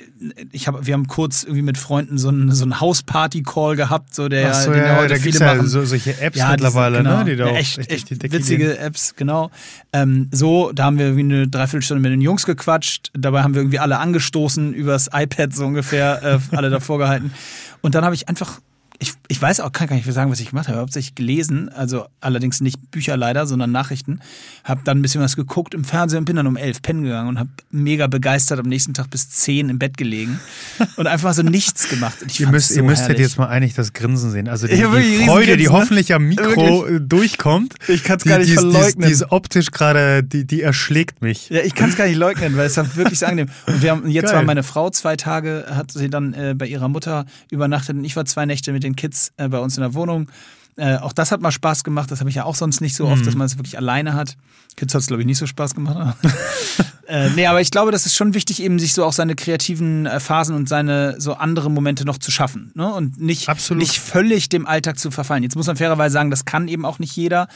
[0.53, 4.29] ich hab, wir haben kurz irgendwie mit Freunden so einen, so einen Hausparty-Call gehabt, so
[4.29, 5.67] der, Ach so, den ja, heute da viele gibt's ja machen.
[5.67, 7.25] so, solche Apps Ja, mittlerweile, diese, genau, ne?
[7.25, 8.77] Die da auch echt, echt witzige gehen.
[8.77, 9.51] Apps, genau.
[9.93, 13.11] Ähm, so, da haben wir wie eine Dreiviertelstunde mit den Jungs gequatscht.
[13.13, 16.23] Dabei haben wir irgendwie alle angestoßen, übers iPad so ungefähr,
[16.53, 17.33] äh, alle davor gehalten.
[17.81, 18.61] Und dann habe ich einfach,
[19.03, 20.79] ich, ich weiß auch, kann gar nicht mehr sagen, was ich gemacht habe.
[20.79, 24.21] Hauptsächlich gelesen, also allerdings nicht Bücher leider, sondern Nachrichten.
[24.63, 27.31] Habe dann ein bisschen was geguckt im Fernsehen und bin dann um elf pennen gegangen
[27.31, 30.39] und habe mega begeistert am nächsten Tag bis zehn im Bett gelegen
[30.97, 32.17] und einfach so nichts gemacht.
[32.39, 34.49] Ihr müsst, so ihr müsstet jetzt mal eigentlich das Grinsen sehen.
[34.49, 35.73] Also die, die Freude, die ne?
[35.73, 36.45] hoffentlich am Mikro
[36.83, 36.97] Wirklich.
[36.97, 37.75] äh, durchkommt.
[37.89, 39.07] Ich kann's die- gar nicht die ist- die ist- verleugnen.
[39.09, 41.49] Die ist optisch gerade, die, die erschlägt mich.
[41.49, 43.49] Ja, ich kann es gar nicht leugnen, weil es war wirklich so angenehm.
[43.67, 44.35] Und wir haben, jetzt Geil.
[44.35, 48.15] war meine Frau zwei Tage, hat sie dann äh, bei ihrer Mutter übernachtet und ich
[48.15, 50.29] war zwei Nächte mit den Kids äh, bei uns in der Wohnung.
[50.77, 52.11] Äh, auch das hat mal Spaß gemacht.
[52.11, 54.37] Das habe ich ja auch sonst nicht so oft, dass man es wirklich alleine hat.
[54.77, 56.17] Kids hat es, glaube ich, nicht so Spaß gemacht.
[57.07, 60.07] äh, nee, aber ich glaube, das ist schon wichtig, eben sich so auch seine kreativen
[60.07, 62.73] äh, Phasen und seine so andere Momente noch zu schaffen.
[62.75, 62.91] Ne?
[62.95, 63.83] Und nicht, Absolut.
[63.83, 65.43] nicht völlig dem Alltag zu verfallen.
[65.43, 67.49] Jetzt muss man fairerweise sagen, das kann eben auch nicht jeder.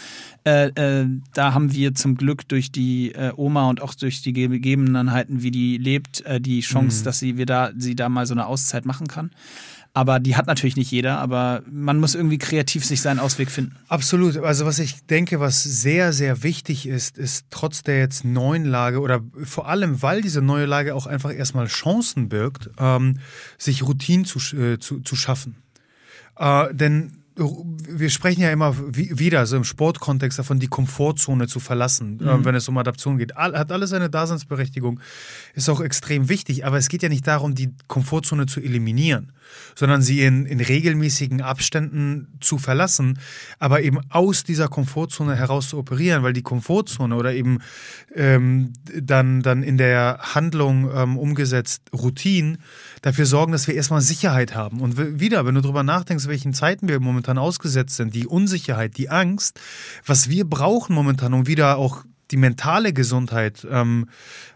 [0.47, 4.35] Äh, äh, da haben wir zum Glück durch die äh, Oma und auch durch die
[4.35, 8.35] Gegebenheiten, wie die lebt, äh, die Chance, dass sie wir da, sie da mal so
[8.35, 9.31] eine Auszeit machen kann.
[9.95, 13.77] Aber die hat natürlich nicht jeder, aber man muss irgendwie kreativ sich seinen Ausweg finden.
[13.89, 14.37] Absolut.
[14.37, 19.01] Also was ich denke, was sehr, sehr wichtig ist, ist trotz der jetzt neuen Lage
[19.01, 23.21] oder vor allem, weil diese neue Lage auch einfach erstmal Chancen birgt, ähm,
[23.57, 25.57] sich Routinen zu, äh, zu, zu schaffen.
[26.73, 32.21] Denn wir sprechen ja immer wie, wieder so im Sportkontext davon, die Komfortzone zu verlassen,
[32.21, 33.35] äh, wenn es um Adaption geht.
[33.35, 35.01] Hat alles seine Daseinsberechtigung,
[35.55, 39.33] ist auch extrem wichtig, aber es geht ja nicht darum, die Komfortzone zu eliminieren,
[39.75, 43.19] sondern sie in, in regelmäßigen Abständen zu verlassen,
[43.59, 47.59] aber eben aus dieser Komfortzone heraus zu operieren, weil die Komfortzone oder eben
[48.15, 52.59] ähm, dann, dann in der Handlung ähm, umgesetzt Routinen
[53.05, 54.81] dafür sorgen, dass wir erstmal Sicherheit haben.
[54.81, 59.11] Und wieder, wenn du drüber nachdenkst, welchen Zeiten wir momentan ausgesetzt sind, die Unsicherheit, die
[59.11, 59.61] Angst,
[60.07, 64.09] was wir brauchen momentan, um wieder auch die mentale Gesundheit ähm,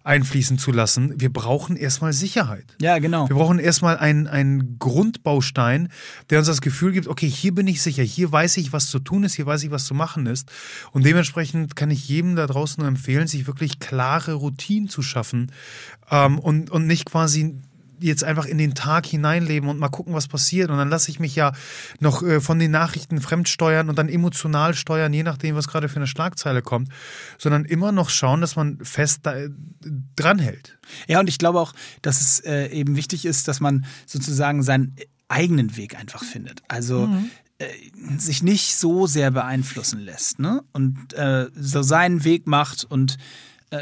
[0.03, 2.64] einfließen zu lassen, wir brauchen erstmal Sicherheit.
[2.80, 3.28] Ja, genau.
[3.28, 5.90] Wir brauchen erstmal einen, einen Grundbaustein,
[6.30, 8.99] der uns das Gefühl gibt, okay, hier bin ich sicher, hier weiß ich, was zu
[8.99, 10.51] tun ist, hier weiß ich, was zu machen ist.
[10.92, 15.53] Und dementsprechend kann ich jedem da draußen nur empfehlen, sich wirklich klare Routinen zu schaffen
[16.11, 17.61] ähm, und, und nicht quasi
[18.01, 20.70] jetzt einfach in den Tag hineinleben und mal gucken, was passiert.
[20.70, 21.53] Und dann lasse ich mich ja
[22.01, 25.96] noch äh, von den Nachrichten fremdsteuern und dann emotional steuern, je nachdem, was gerade für
[25.96, 26.88] eine Schlagzeile kommt,
[27.38, 29.51] sondern immer noch schauen, dass man fest da, äh,
[30.16, 30.78] dranhält.
[31.07, 31.72] Ja, und ich glaube auch,
[32.03, 34.96] dass es äh, eben wichtig ist, dass man sozusagen seinen
[35.28, 36.62] eigenen Weg einfach findet.
[36.68, 37.30] Also mhm.
[37.59, 37.66] äh,
[38.18, 40.62] sich nicht so sehr beeinflussen lässt ne?
[40.72, 43.18] und äh, so seinen Weg macht und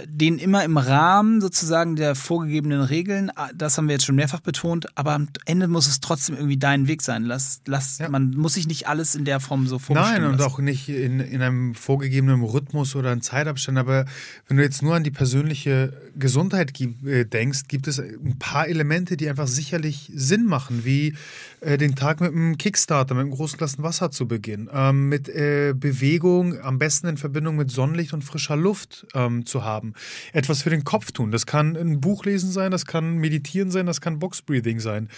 [0.07, 4.41] den immer im Rahmen sozusagen der vorgegebenen Regeln, ah, das haben wir jetzt schon mehrfach
[4.41, 7.23] betont, aber am Ende muss es trotzdem irgendwie dein Weg sein.
[7.23, 8.09] Lass, lass, ja.
[8.09, 10.23] Man muss sich nicht alles in der Form so vorstellen.
[10.23, 10.53] Nein, und lassen.
[10.53, 14.07] auch nicht in, in einem vorgegebenen Rhythmus oder einem Zeitabstand, aber
[14.49, 19.17] wenn du jetzt nur an die persönliche Gesundheit äh, denkst, gibt es ein paar Elemente,
[19.17, 21.15] die einfach sicherlich Sinn machen, wie
[21.61, 25.29] äh, den Tag mit einem Kickstarter, mit einem großen Glas Wasser zu beginnen, ähm, mit
[25.29, 29.93] äh, Bewegung, am besten in Verbindung mit Sonnenlicht und frischer Luft ähm, zu haben haben.
[30.33, 31.31] Etwas für den Kopf tun.
[31.31, 35.09] Das kann ein Buch lesen sein, das kann Meditieren sein, das kann Boxbreathing sein.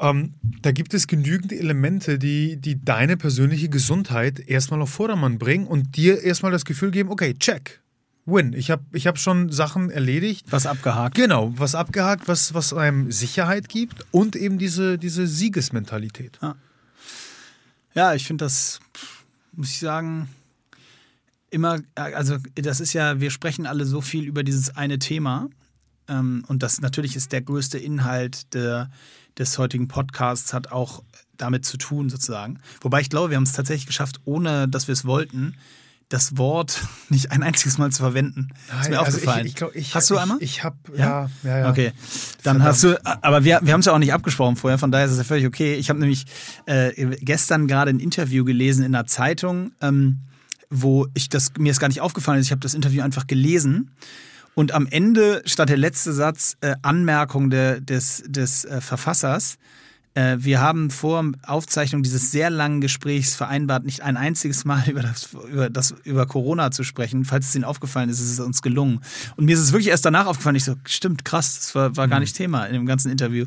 [0.00, 5.66] Ähm, da gibt es genügend Elemente, die, die deine persönliche Gesundheit erstmal auf Vordermann bringen
[5.66, 7.80] und dir erstmal das Gefühl geben, okay, check.
[8.24, 8.52] Win.
[8.52, 10.46] Ich habe ich hab schon Sachen erledigt.
[10.50, 11.16] Was abgehakt.
[11.16, 16.38] Genau, was abgehakt, was, was einem Sicherheit gibt und eben diese, diese Siegesmentalität.
[16.40, 16.54] Ja,
[17.94, 18.78] ja ich finde das,
[19.52, 20.28] muss ich sagen,
[21.52, 25.48] immer, also das ist ja, wir sprechen alle so viel über dieses eine Thema.
[26.08, 28.90] Ähm, und das natürlich ist der größte Inhalt der,
[29.38, 31.02] des heutigen Podcasts, hat auch
[31.36, 32.60] damit zu tun, sozusagen.
[32.80, 35.56] Wobei ich glaube, wir haben es tatsächlich geschafft, ohne dass wir es wollten,
[36.08, 38.48] das Wort nicht ein einziges Mal zu verwenden.
[38.68, 39.46] Nein, ist mir also aufgefallen.
[39.46, 40.38] Ich, ich glaub, ich, hast du einmal?
[40.40, 41.28] Ich, habe, ja?
[41.42, 41.70] ja, ja, ja.
[41.70, 41.92] Okay,
[42.42, 42.64] dann Verdammt.
[42.64, 45.12] hast du, aber wir, wir haben es ja auch nicht abgesprochen vorher, von daher ist
[45.12, 45.74] es ja völlig okay.
[45.74, 46.24] Ich habe nämlich
[46.64, 49.72] äh, gestern gerade ein Interview gelesen in der Zeitung.
[49.82, 50.20] Ähm,
[50.72, 53.90] wo ich das, mir ist gar nicht aufgefallen ist, ich habe das Interview einfach gelesen.
[54.54, 59.58] Und am Ende stand der letzte Satz äh, Anmerkung de, des, des äh, Verfassers.
[60.14, 65.02] Äh, wir haben vor Aufzeichnung dieses sehr langen Gesprächs vereinbart, nicht ein einziges Mal über
[65.02, 67.24] das, über das über Corona zu sprechen.
[67.24, 69.00] Falls es Ihnen aufgefallen ist, ist es uns gelungen.
[69.36, 70.56] Und mir ist es wirklich erst danach aufgefallen.
[70.56, 72.22] Ich so, stimmt, krass, das war, war gar mhm.
[72.22, 73.46] nicht Thema in dem ganzen Interview.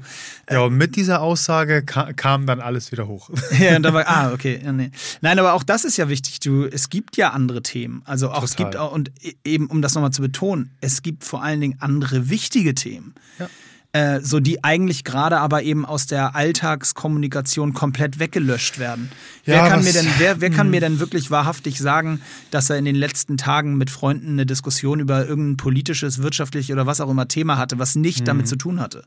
[0.49, 3.29] Ja, und mit dieser Aussage kam dann alles wieder hoch.
[3.59, 4.61] ja, und da war, ah, okay.
[4.65, 4.89] Ja, nee.
[5.21, 6.39] Nein, aber auch das ist ja wichtig.
[6.39, 8.01] Du, es gibt ja andere Themen.
[8.05, 8.45] Also auch, Total.
[8.45, 11.61] es gibt auch, und e, eben, um das nochmal zu betonen, es gibt vor allen
[11.61, 13.13] Dingen andere wichtige Themen.
[13.37, 13.49] Ja.
[13.95, 19.09] Äh, so die eigentlich gerade aber eben aus der Alltagskommunikation komplett weggelöscht werden.
[19.45, 22.19] Ja, wer kann mir denn, wer, wer kann mir denn wirklich wahrhaftig sagen,
[22.51, 26.85] dass er in den letzten Tagen mit Freunden eine Diskussion über irgendein politisches, wirtschaftliches oder
[26.85, 28.25] was auch immer Thema hatte, was nicht mhm.
[28.25, 29.05] damit zu tun hatte?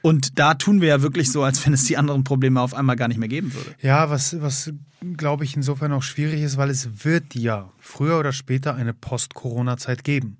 [0.00, 2.94] Und da tun wir ja wirklich so, als wenn es die anderen Probleme auf einmal
[2.94, 3.74] gar nicht mehr geben würde.
[3.82, 4.72] Ja, was, was
[5.16, 10.04] glaube ich insofern auch schwierig ist, weil es wird ja früher oder später eine Post-Corona-Zeit
[10.04, 10.36] geben.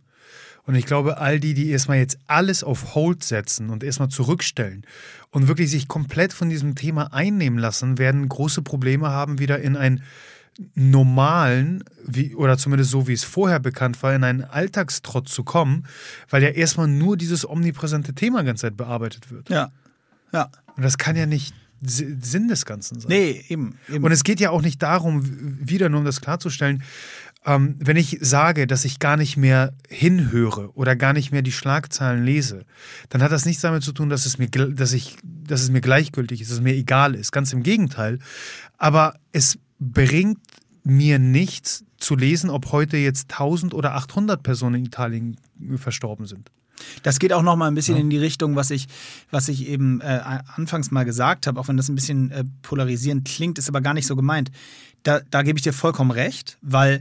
[0.71, 4.87] Und ich glaube, all die, die erstmal jetzt alles auf Hold setzen und erstmal zurückstellen
[5.31, 9.77] und wirklich sich komplett von diesem Thema einnehmen lassen, werden große Probleme haben, wieder in
[9.77, 10.05] einen
[10.77, 15.89] normalen, wie, oder zumindest so wie es vorher bekannt war, in einen Alltagstrott zu kommen,
[16.29, 19.51] weil ja erstmal nur dieses omnipräsente Thema die ganze Zeit bearbeitet wird.
[19.51, 19.73] Ja.
[20.33, 20.51] Ja.
[20.77, 21.53] Und das kann ja nicht
[21.83, 23.09] Sinn des Ganzen sein.
[23.09, 24.05] Nee, eben, eben.
[24.05, 26.85] Und es geht ja auch nicht darum, wieder nur um das klarzustellen,
[27.47, 31.53] ähm, wenn ich sage, dass ich gar nicht mehr hinhöre oder gar nicht mehr die
[31.53, 32.65] Schlagzeilen lese,
[33.09, 35.81] dann hat das nichts damit zu tun, dass es mir, dass ich, dass es mir
[35.81, 37.33] gleichgültig ist, dass es mir egal ist.
[37.33, 38.19] Ganz im Gegenteil.
[38.77, 40.39] Aber es bringt
[40.85, 45.37] mir nichts zu lesen, ob heute jetzt 1000 oder 800 Personen in Italien
[45.77, 46.51] verstorben sind.
[47.03, 48.01] Das geht auch noch mal ein bisschen ja.
[48.01, 48.87] in die Richtung, was ich,
[49.31, 50.21] was ich eben äh,
[50.57, 53.95] anfangs mal gesagt habe, auch wenn das ein bisschen äh, polarisierend klingt, ist aber gar
[53.95, 54.51] nicht so gemeint.
[55.03, 57.01] Da, da gebe ich dir vollkommen recht, weil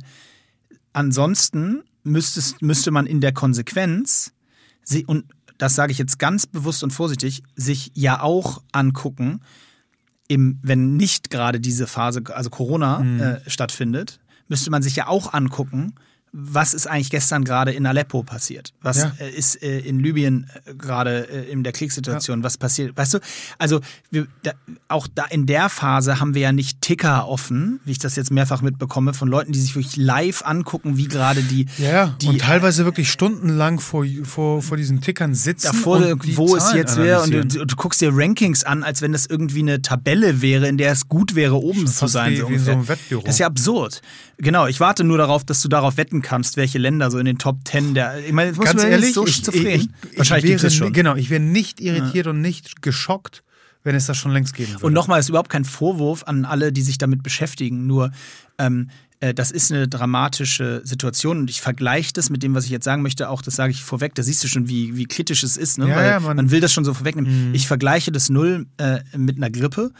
[0.93, 4.33] ansonsten müsstest, müsste man in der Konsequenz,
[4.83, 5.25] sie, und
[5.57, 9.41] das sage ich jetzt ganz bewusst und vorsichtig, sich ja auch angucken,
[10.27, 13.19] im, wenn nicht gerade diese Phase, also Corona, mhm.
[13.19, 15.95] äh, stattfindet, müsste man sich ja auch angucken,
[16.31, 18.73] was ist eigentlich gestern gerade in Aleppo passiert?
[18.81, 19.11] Was ja.
[19.19, 22.39] äh, ist äh, in Libyen äh, gerade in der Kriegssituation?
[22.39, 22.43] Ja.
[22.43, 22.95] Was passiert?
[22.95, 23.19] Weißt du,
[23.57, 24.51] also wir, da,
[24.87, 28.31] auch da in der Phase haben wir ja nicht Ticker offen, wie ich das jetzt
[28.31, 32.41] mehrfach mitbekomme, von Leuten, die sich wirklich live angucken, wie gerade die, ja, die und
[32.41, 35.67] teilweise wirklich stundenlang vor, vor, vor diesen Tickern sitzen.
[35.67, 39.11] Davor, und wo es jetzt wäre und du, du, guckst dir Rankings an, als wenn
[39.11, 42.33] das irgendwie eine Tabelle wäre, in der es gut wäre, oben zu sein.
[42.33, 43.23] Wie, so wie so einem Wettbüro.
[43.23, 44.01] Das ist ja absurd.
[44.37, 47.25] Genau, ich warte nur darauf, dass du darauf wetten raten kannst, welche Länder so in
[47.25, 48.19] den Top Ten der.
[48.25, 49.65] Ich meine, Ganz ehrlich, so ich, schizophren.
[49.67, 50.93] ich, ich, Wahrscheinlich ich wäre, schon.
[50.93, 53.43] Genau, ich wäre nicht irritiert und nicht geschockt,
[53.83, 54.85] wenn es das schon längst geben würde.
[54.85, 57.87] Und nochmal, ist überhaupt kein Vorwurf an alle, die sich damit beschäftigen.
[57.87, 58.11] Nur,
[58.57, 58.89] ähm,
[59.21, 62.85] äh, das ist eine dramatische Situation und ich vergleiche das mit dem, was ich jetzt
[62.85, 63.29] sagen möchte.
[63.29, 64.15] Auch das sage ich vorweg.
[64.15, 65.89] Da siehst du schon, wie, wie kritisch es ist, ne?
[65.89, 67.53] Ja, Weil ja, man, man- will das schon so vorwegnehmen.
[67.53, 69.91] Ich vergleiche das null äh, mit einer Grippe.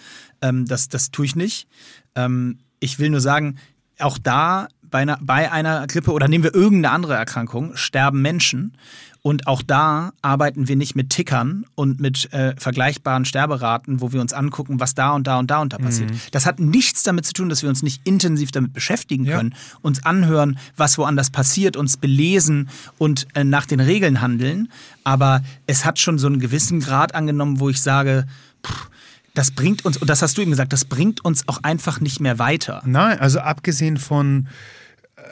[0.41, 1.67] Ähm, das, das tue ich nicht.
[2.15, 3.57] Ähm, ich will nur sagen,
[3.99, 8.73] auch da bei einer, bei einer Grippe oder nehmen wir irgendeine andere Erkrankung, sterben Menschen.
[9.21, 14.21] Und auch da arbeiten wir nicht mit Tickern und mit äh, vergleichbaren Sterberaten, wo wir
[14.21, 16.09] uns angucken, was da und da und da und da passiert.
[16.31, 19.37] Das hat nichts damit zu tun, dass wir uns nicht intensiv damit beschäftigen Ja.
[19.37, 24.69] können, uns anhören, was woanders passiert, uns belesen und äh, nach den Regeln handeln.
[25.03, 28.25] Aber es hat schon so einen gewissen Grad angenommen, wo ich sage,
[28.65, 28.89] pff,
[29.33, 32.19] das bringt uns, und das hast du eben gesagt, das bringt uns auch einfach nicht
[32.19, 32.81] mehr weiter.
[32.85, 34.47] Nein, also abgesehen von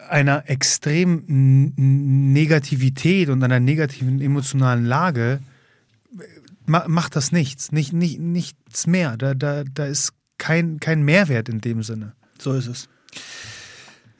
[0.09, 1.73] einer extremen
[2.33, 5.39] Negativität und einer negativen emotionalen Lage,
[6.65, 7.71] ma macht das nichts.
[7.71, 9.17] Nicht, nicht, nichts mehr.
[9.17, 12.13] Da, da, da ist kein, kein Mehrwert in dem Sinne.
[12.39, 12.89] So ist es.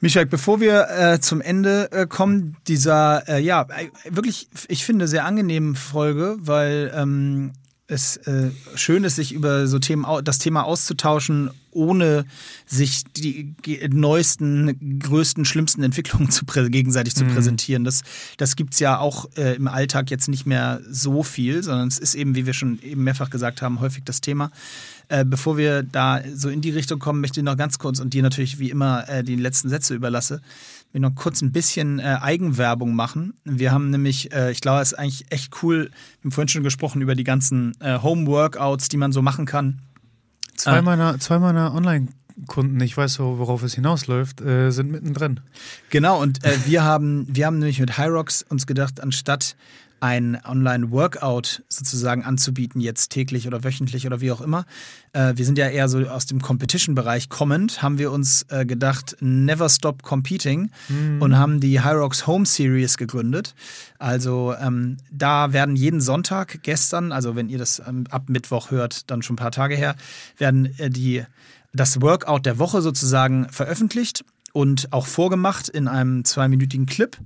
[0.00, 5.08] Michael, bevor wir äh, zum Ende äh, kommen, dieser, äh, ja, äh, wirklich, ich finde,
[5.08, 7.52] sehr angenehmen Folge, weil ähm,
[7.88, 12.26] es äh, schön ist, sich über so Themen, das Thema auszutauschen, ohne
[12.66, 13.54] sich die
[13.90, 17.84] neuesten, größten, schlimmsten Entwicklungen zu gegenseitig zu präsentieren.
[17.84, 18.02] Das,
[18.36, 21.98] das gibt es ja auch äh, im Alltag jetzt nicht mehr so viel, sondern es
[21.98, 24.50] ist eben, wie wir schon eben mehrfach gesagt haben, häufig das Thema.
[25.08, 28.12] Äh, bevor wir da so in die Richtung kommen, möchte ich noch ganz kurz und
[28.12, 30.42] dir natürlich wie immer äh, die letzten Sätze überlasse,
[30.92, 33.34] mir noch kurz ein bisschen äh, Eigenwerbung machen.
[33.44, 36.62] Wir haben nämlich, äh, ich glaube, es ist eigentlich echt cool, wir haben vorhin schon
[36.62, 39.80] gesprochen über die ganzen äh, Home-Workouts, die man so machen kann.
[40.56, 40.82] Zwei Ah.
[40.82, 45.40] meiner, zwei meiner Online-Kunden, ich weiß, so, worauf es hinausläuft, äh, sind mittendrin.
[45.90, 49.56] Genau, und äh, wir, haben, wir haben nämlich mit Hyrox uns gedacht, anstatt
[50.00, 54.64] ein Online-Workout sozusagen anzubieten, jetzt täglich oder wöchentlich oder wie auch immer.
[55.12, 59.16] Äh, wir sind ja eher so aus dem Competition-Bereich kommend, haben wir uns äh, gedacht,
[59.20, 60.70] never stop competing
[61.20, 63.54] und haben die Hyrox Home Series gegründet.
[63.98, 69.10] Also ähm, da werden jeden Sonntag gestern, also wenn ihr das ähm, ab Mittwoch hört,
[69.10, 69.96] dann schon ein paar Tage her,
[70.36, 71.24] werden äh, die
[71.72, 77.16] das Workout der Woche sozusagen veröffentlicht und auch vorgemacht in einem zweiminütigen Clip.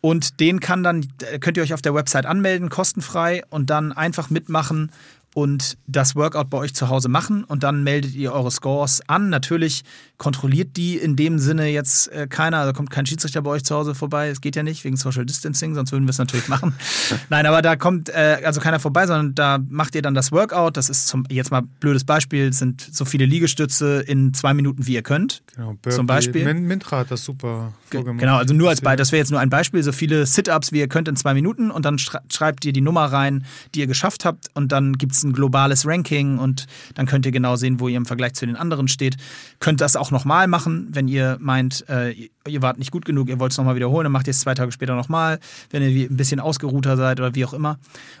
[0.00, 1.06] Und den kann dann,
[1.40, 4.90] könnt ihr euch auf der Website anmelden, kostenfrei und dann einfach mitmachen
[5.34, 9.28] und das Workout bei euch zu Hause machen und dann meldet ihr eure Scores an.
[9.30, 9.82] Natürlich
[10.18, 13.74] kontrolliert die in dem Sinne jetzt äh, keiner, also kommt kein Schiedsrichter bei euch zu
[13.74, 16.74] Hause vorbei, das geht ja nicht wegen Social Distancing, sonst würden wir es natürlich machen.
[17.30, 20.76] Nein, aber da kommt äh, also keiner vorbei, sondern da macht ihr dann das Workout.
[20.76, 24.94] Das ist zum, jetzt mal blödes Beispiel, sind so viele Liegestütze in zwei Minuten, wie
[24.94, 25.42] ihr könnt.
[25.54, 26.44] Genau, Zum Beispiel?
[26.44, 28.20] Min Mintra hat das super Ge- vorgemacht.
[28.20, 30.80] Genau, also nur als Beispiel, das wäre jetzt nur ein Beispiel, so viele Sit-Ups, wie
[30.80, 34.24] ihr könnt in zwei Minuten und dann schreibt ihr die Nummer rein, die ihr geschafft
[34.24, 37.88] habt und dann gibt es ein globales Ranking und dann könnt ihr genau sehen, wo
[37.88, 39.16] ihr im Vergleich zu den anderen steht.
[39.60, 43.38] Könnt das auch nochmal machen, wenn ihr meint, äh, ihr- wart nicht gut genug, ihr
[43.38, 45.38] wollt es nochmal wiederholen, dann macht ihr es zwei Tage später nochmal,
[45.70, 47.78] wenn ihr ein bisschen ausgeruhter seid oder wie auch immer.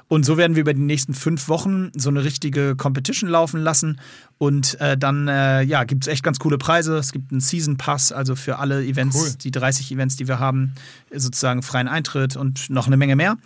[0.08, 3.98] Und so werden wir über die nächsten fünf Wochen so eine richtige Competition laufen lassen
[4.38, 6.96] und äh, dann äh, ja, gibt es echt ganz coole Preise.
[6.96, 9.30] Es gibt einen Season Pass, also für alle Events, Cool.
[9.42, 10.74] die 30 Events, die wir haben,
[11.14, 13.36] sozusagen freien Eintritt und noch eine Menge mehr.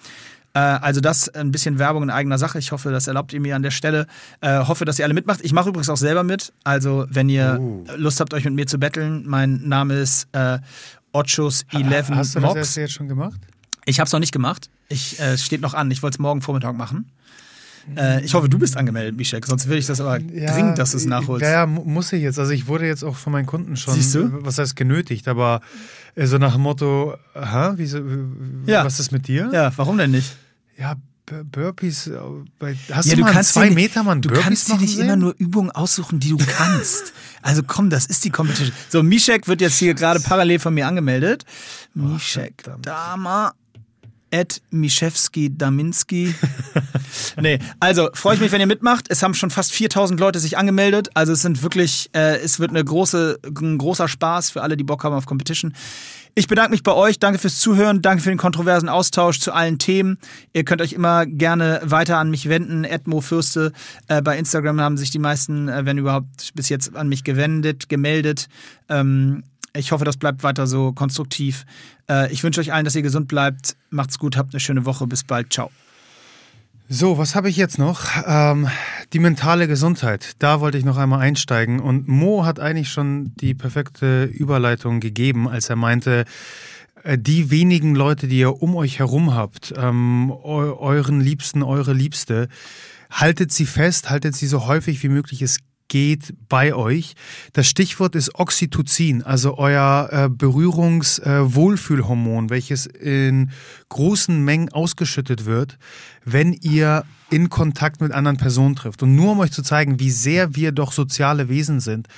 [0.55, 2.59] Äh, Also das ein bisschen Werbung in eigener Sache.
[2.59, 4.07] Ich hoffe, das erlaubt ihr mir an der Stelle.
[4.41, 5.41] Äh, hoffe, dass ihr alle mitmacht.
[5.43, 6.53] Ich mache übrigens auch selber mit.
[6.65, 7.85] Also wenn ihr Oh.
[7.97, 10.59] Lust habt, euch mit mir zu betteln, mein Name ist äh,
[11.13, 12.57] Ochos11 Ha- Hast du das Mox.
[12.59, 13.41] erste jetzt schon gemacht?
[13.85, 14.71] Ich habe es noch nicht gemacht.
[14.89, 15.91] Ich äh, es steht noch an.
[15.91, 17.11] Ich wollte es morgen Vormittag machen.
[17.97, 19.45] Äh, ich hoffe, du bist angemeldet, Michek.
[19.45, 21.43] Sonst will ich das aber dringend, dass du es nachholst.
[21.45, 22.39] Ja, ja, mu- muss ich jetzt.
[22.39, 24.21] Also ich wurde jetzt auch von meinen Kunden schon, Siehst du?
[24.21, 25.61] äh, was heißt genötigt, aber
[26.15, 27.99] äh, so nach dem Motto, aha, wieso,
[28.65, 28.85] Ja.
[28.87, 29.51] was ist mit dir?
[29.53, 30.35] Ja, warum denn nicht?
[30.79, 30.97] Ja,
[31.51, 32.19] Burpees, äh,
[32.59, 34.77] bei, hast Ja, du du mal zwei nicht- Meter mal einen Du Burpees kannst dir
[34.77, 35.05] nicht sehen?
[35.07, 37.15] immer nur Übungen aussuchen, die du kannst.
[37.43, 38.73] also komm, das ist die Competition.
[38.91, 41.45] So, Mishek wird jetzt hier gerade parallel von mir angemeldet.
[41.95, 42.87] Mishek verdammt.
[42.87, 43.55] Dama
[44.35, 46.35] at Mischewski Daminski.
[47.41, 49.07] nee, also freue ich mich, wenn ihr mitmacht.
[49.09, 51.09] Es haben schon fast 4000 Leute sich angemeldet.
[51.15, 54.83] Also es sind wirklich, äh, es wird eine große, ein großer Spaß für alle, die
[54.85, 55.73] Bock haben auf Competition.
[56.37, 57.21] Ich bedanke mich bei euch.
[57.21, 58.03] Danke fürs Zuhören.
[58.03, 60.19] Danke für den kontroversen Austausch zu allen Themen.
[60.53, 62.83] Ihr könnt euch immer gerne weiter an mich wenden.
[62.83, 63.73] Edmo Fürste.
[64.09, 67.89] Äh, bei Instagram haben sich die meisten, äh, wenn überhaupt, bis jetzt an mich gewendet,
[67.89, 68.49] gemeldet.
[68.89, 69.45] Ähm,
[69.77, 71.67] ich hoffe, das bleibt weiter so konstruktiv.
[72.11, 73.77] Äh, ich wünsche euch allen, dass ihr gesund bleibt.
[73.91, 75.07] Macht's gut, habt eine schöne Woche.
[75.07, 75.53] Bis bald.
[75.53, 75.71] Ciao.
[76.97, 78.07] So, was habe ich jetzt noch?
[78.25, 78.69] Ähm,
[79.13, 80.35] die mentale Gesundheit.
[80.39, 81.81] Da wollte ich noch einmal einsteigen.
[81.81, 86.25] Und Mo hat eigentlich schon die perfekte Überleitung gegeben, als er meinte,
[87.03, 92.47] äh, die wenigen Leute, die ihr um euch herum habt, ähm, euren Liebsten, eure Liebste,
[93.11, 95.59] haltet sie fest, haltet sie so häufig wie möglich es
[95.89, 97.15] geht bei euch.
[97.53, 103.51] Das Stichwort ist Oxytocin, also euer äh, Berührungswohlfühlhormon, äh, welches in
[103.89, 105.79] großen Mengen ausgeschüttet wird,
[106.25, 109.03] wenn ihr in Kontakt mit anderen Personen trifft.
[109.03, 112.09] Und nur um euch zu zeigen, wie sehr wir doch soziale Wesen sind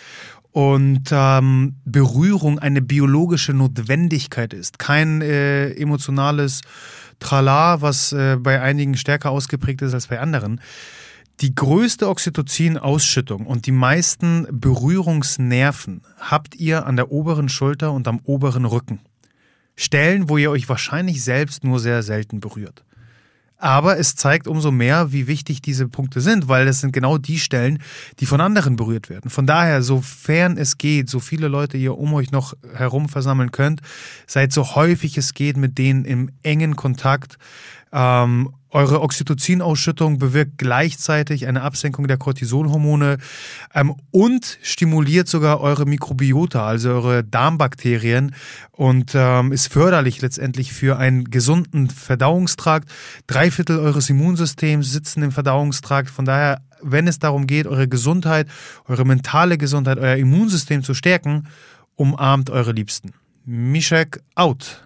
[0.56, 6.62] und ähm, Berührung eine biologische Notwendigkeit ist, kein äh, emotionales
[7.18, 10.62] Trala, was äh, bei einigen stärker ausgeprägt ist als bei anderen.
[11.40, 18.20] Die größte Oxytocin-Ausschüttung und die meisten Berührungsnerven habt ihr an der oberen Schulter und am
[18.24, 19.00] oberen Rücken.
[19.74, 22.86] Stellen, wo ihr euch wahrscheinlich selbst nur sehr selten berührt.
[23.58, 27.38] Aber es zeigt umso mehr, wie wichtig diese Punkte sind, weil es sind genau die
[27.38, 27.82] Stellen,
[28.18, 29.30] die von anderen berührt werden.
[29.30, 33.80] Von daher, sofern es geht, so viele Leute ihr um euch noch herum versammeln könnt,
[34.26, 37.38] seid so häufig es geht mit denen im engen Kontakt.
[37.92, 43.16] Ähm, eure Oxytocin-Ausschüttung bewirkt gleichzeitig eine Absenkung der Cortisolhormone
[43.74, 48.34] ähm, und stimuliert sogar eure Mikrobiota, also eure Darmbakterien
[48.72, 52.90] und ähm, ist förderlich letztendlich für einen gesunden Verdauungstrakt.
[53.26, 56.10] Drei Viertel eures Immunsystems sitzen im Verdauungstrakt.
[56.10, 58.46] Von daher, wenn es darum geht, eure Gesundheit,
[58.88, 61.48] eure mentale Gesundheit, euer Immunsystem zu stärken,
[61.94, 63.14] umarmt eure Liebsten.
[63.46, 64.85] Mischek out.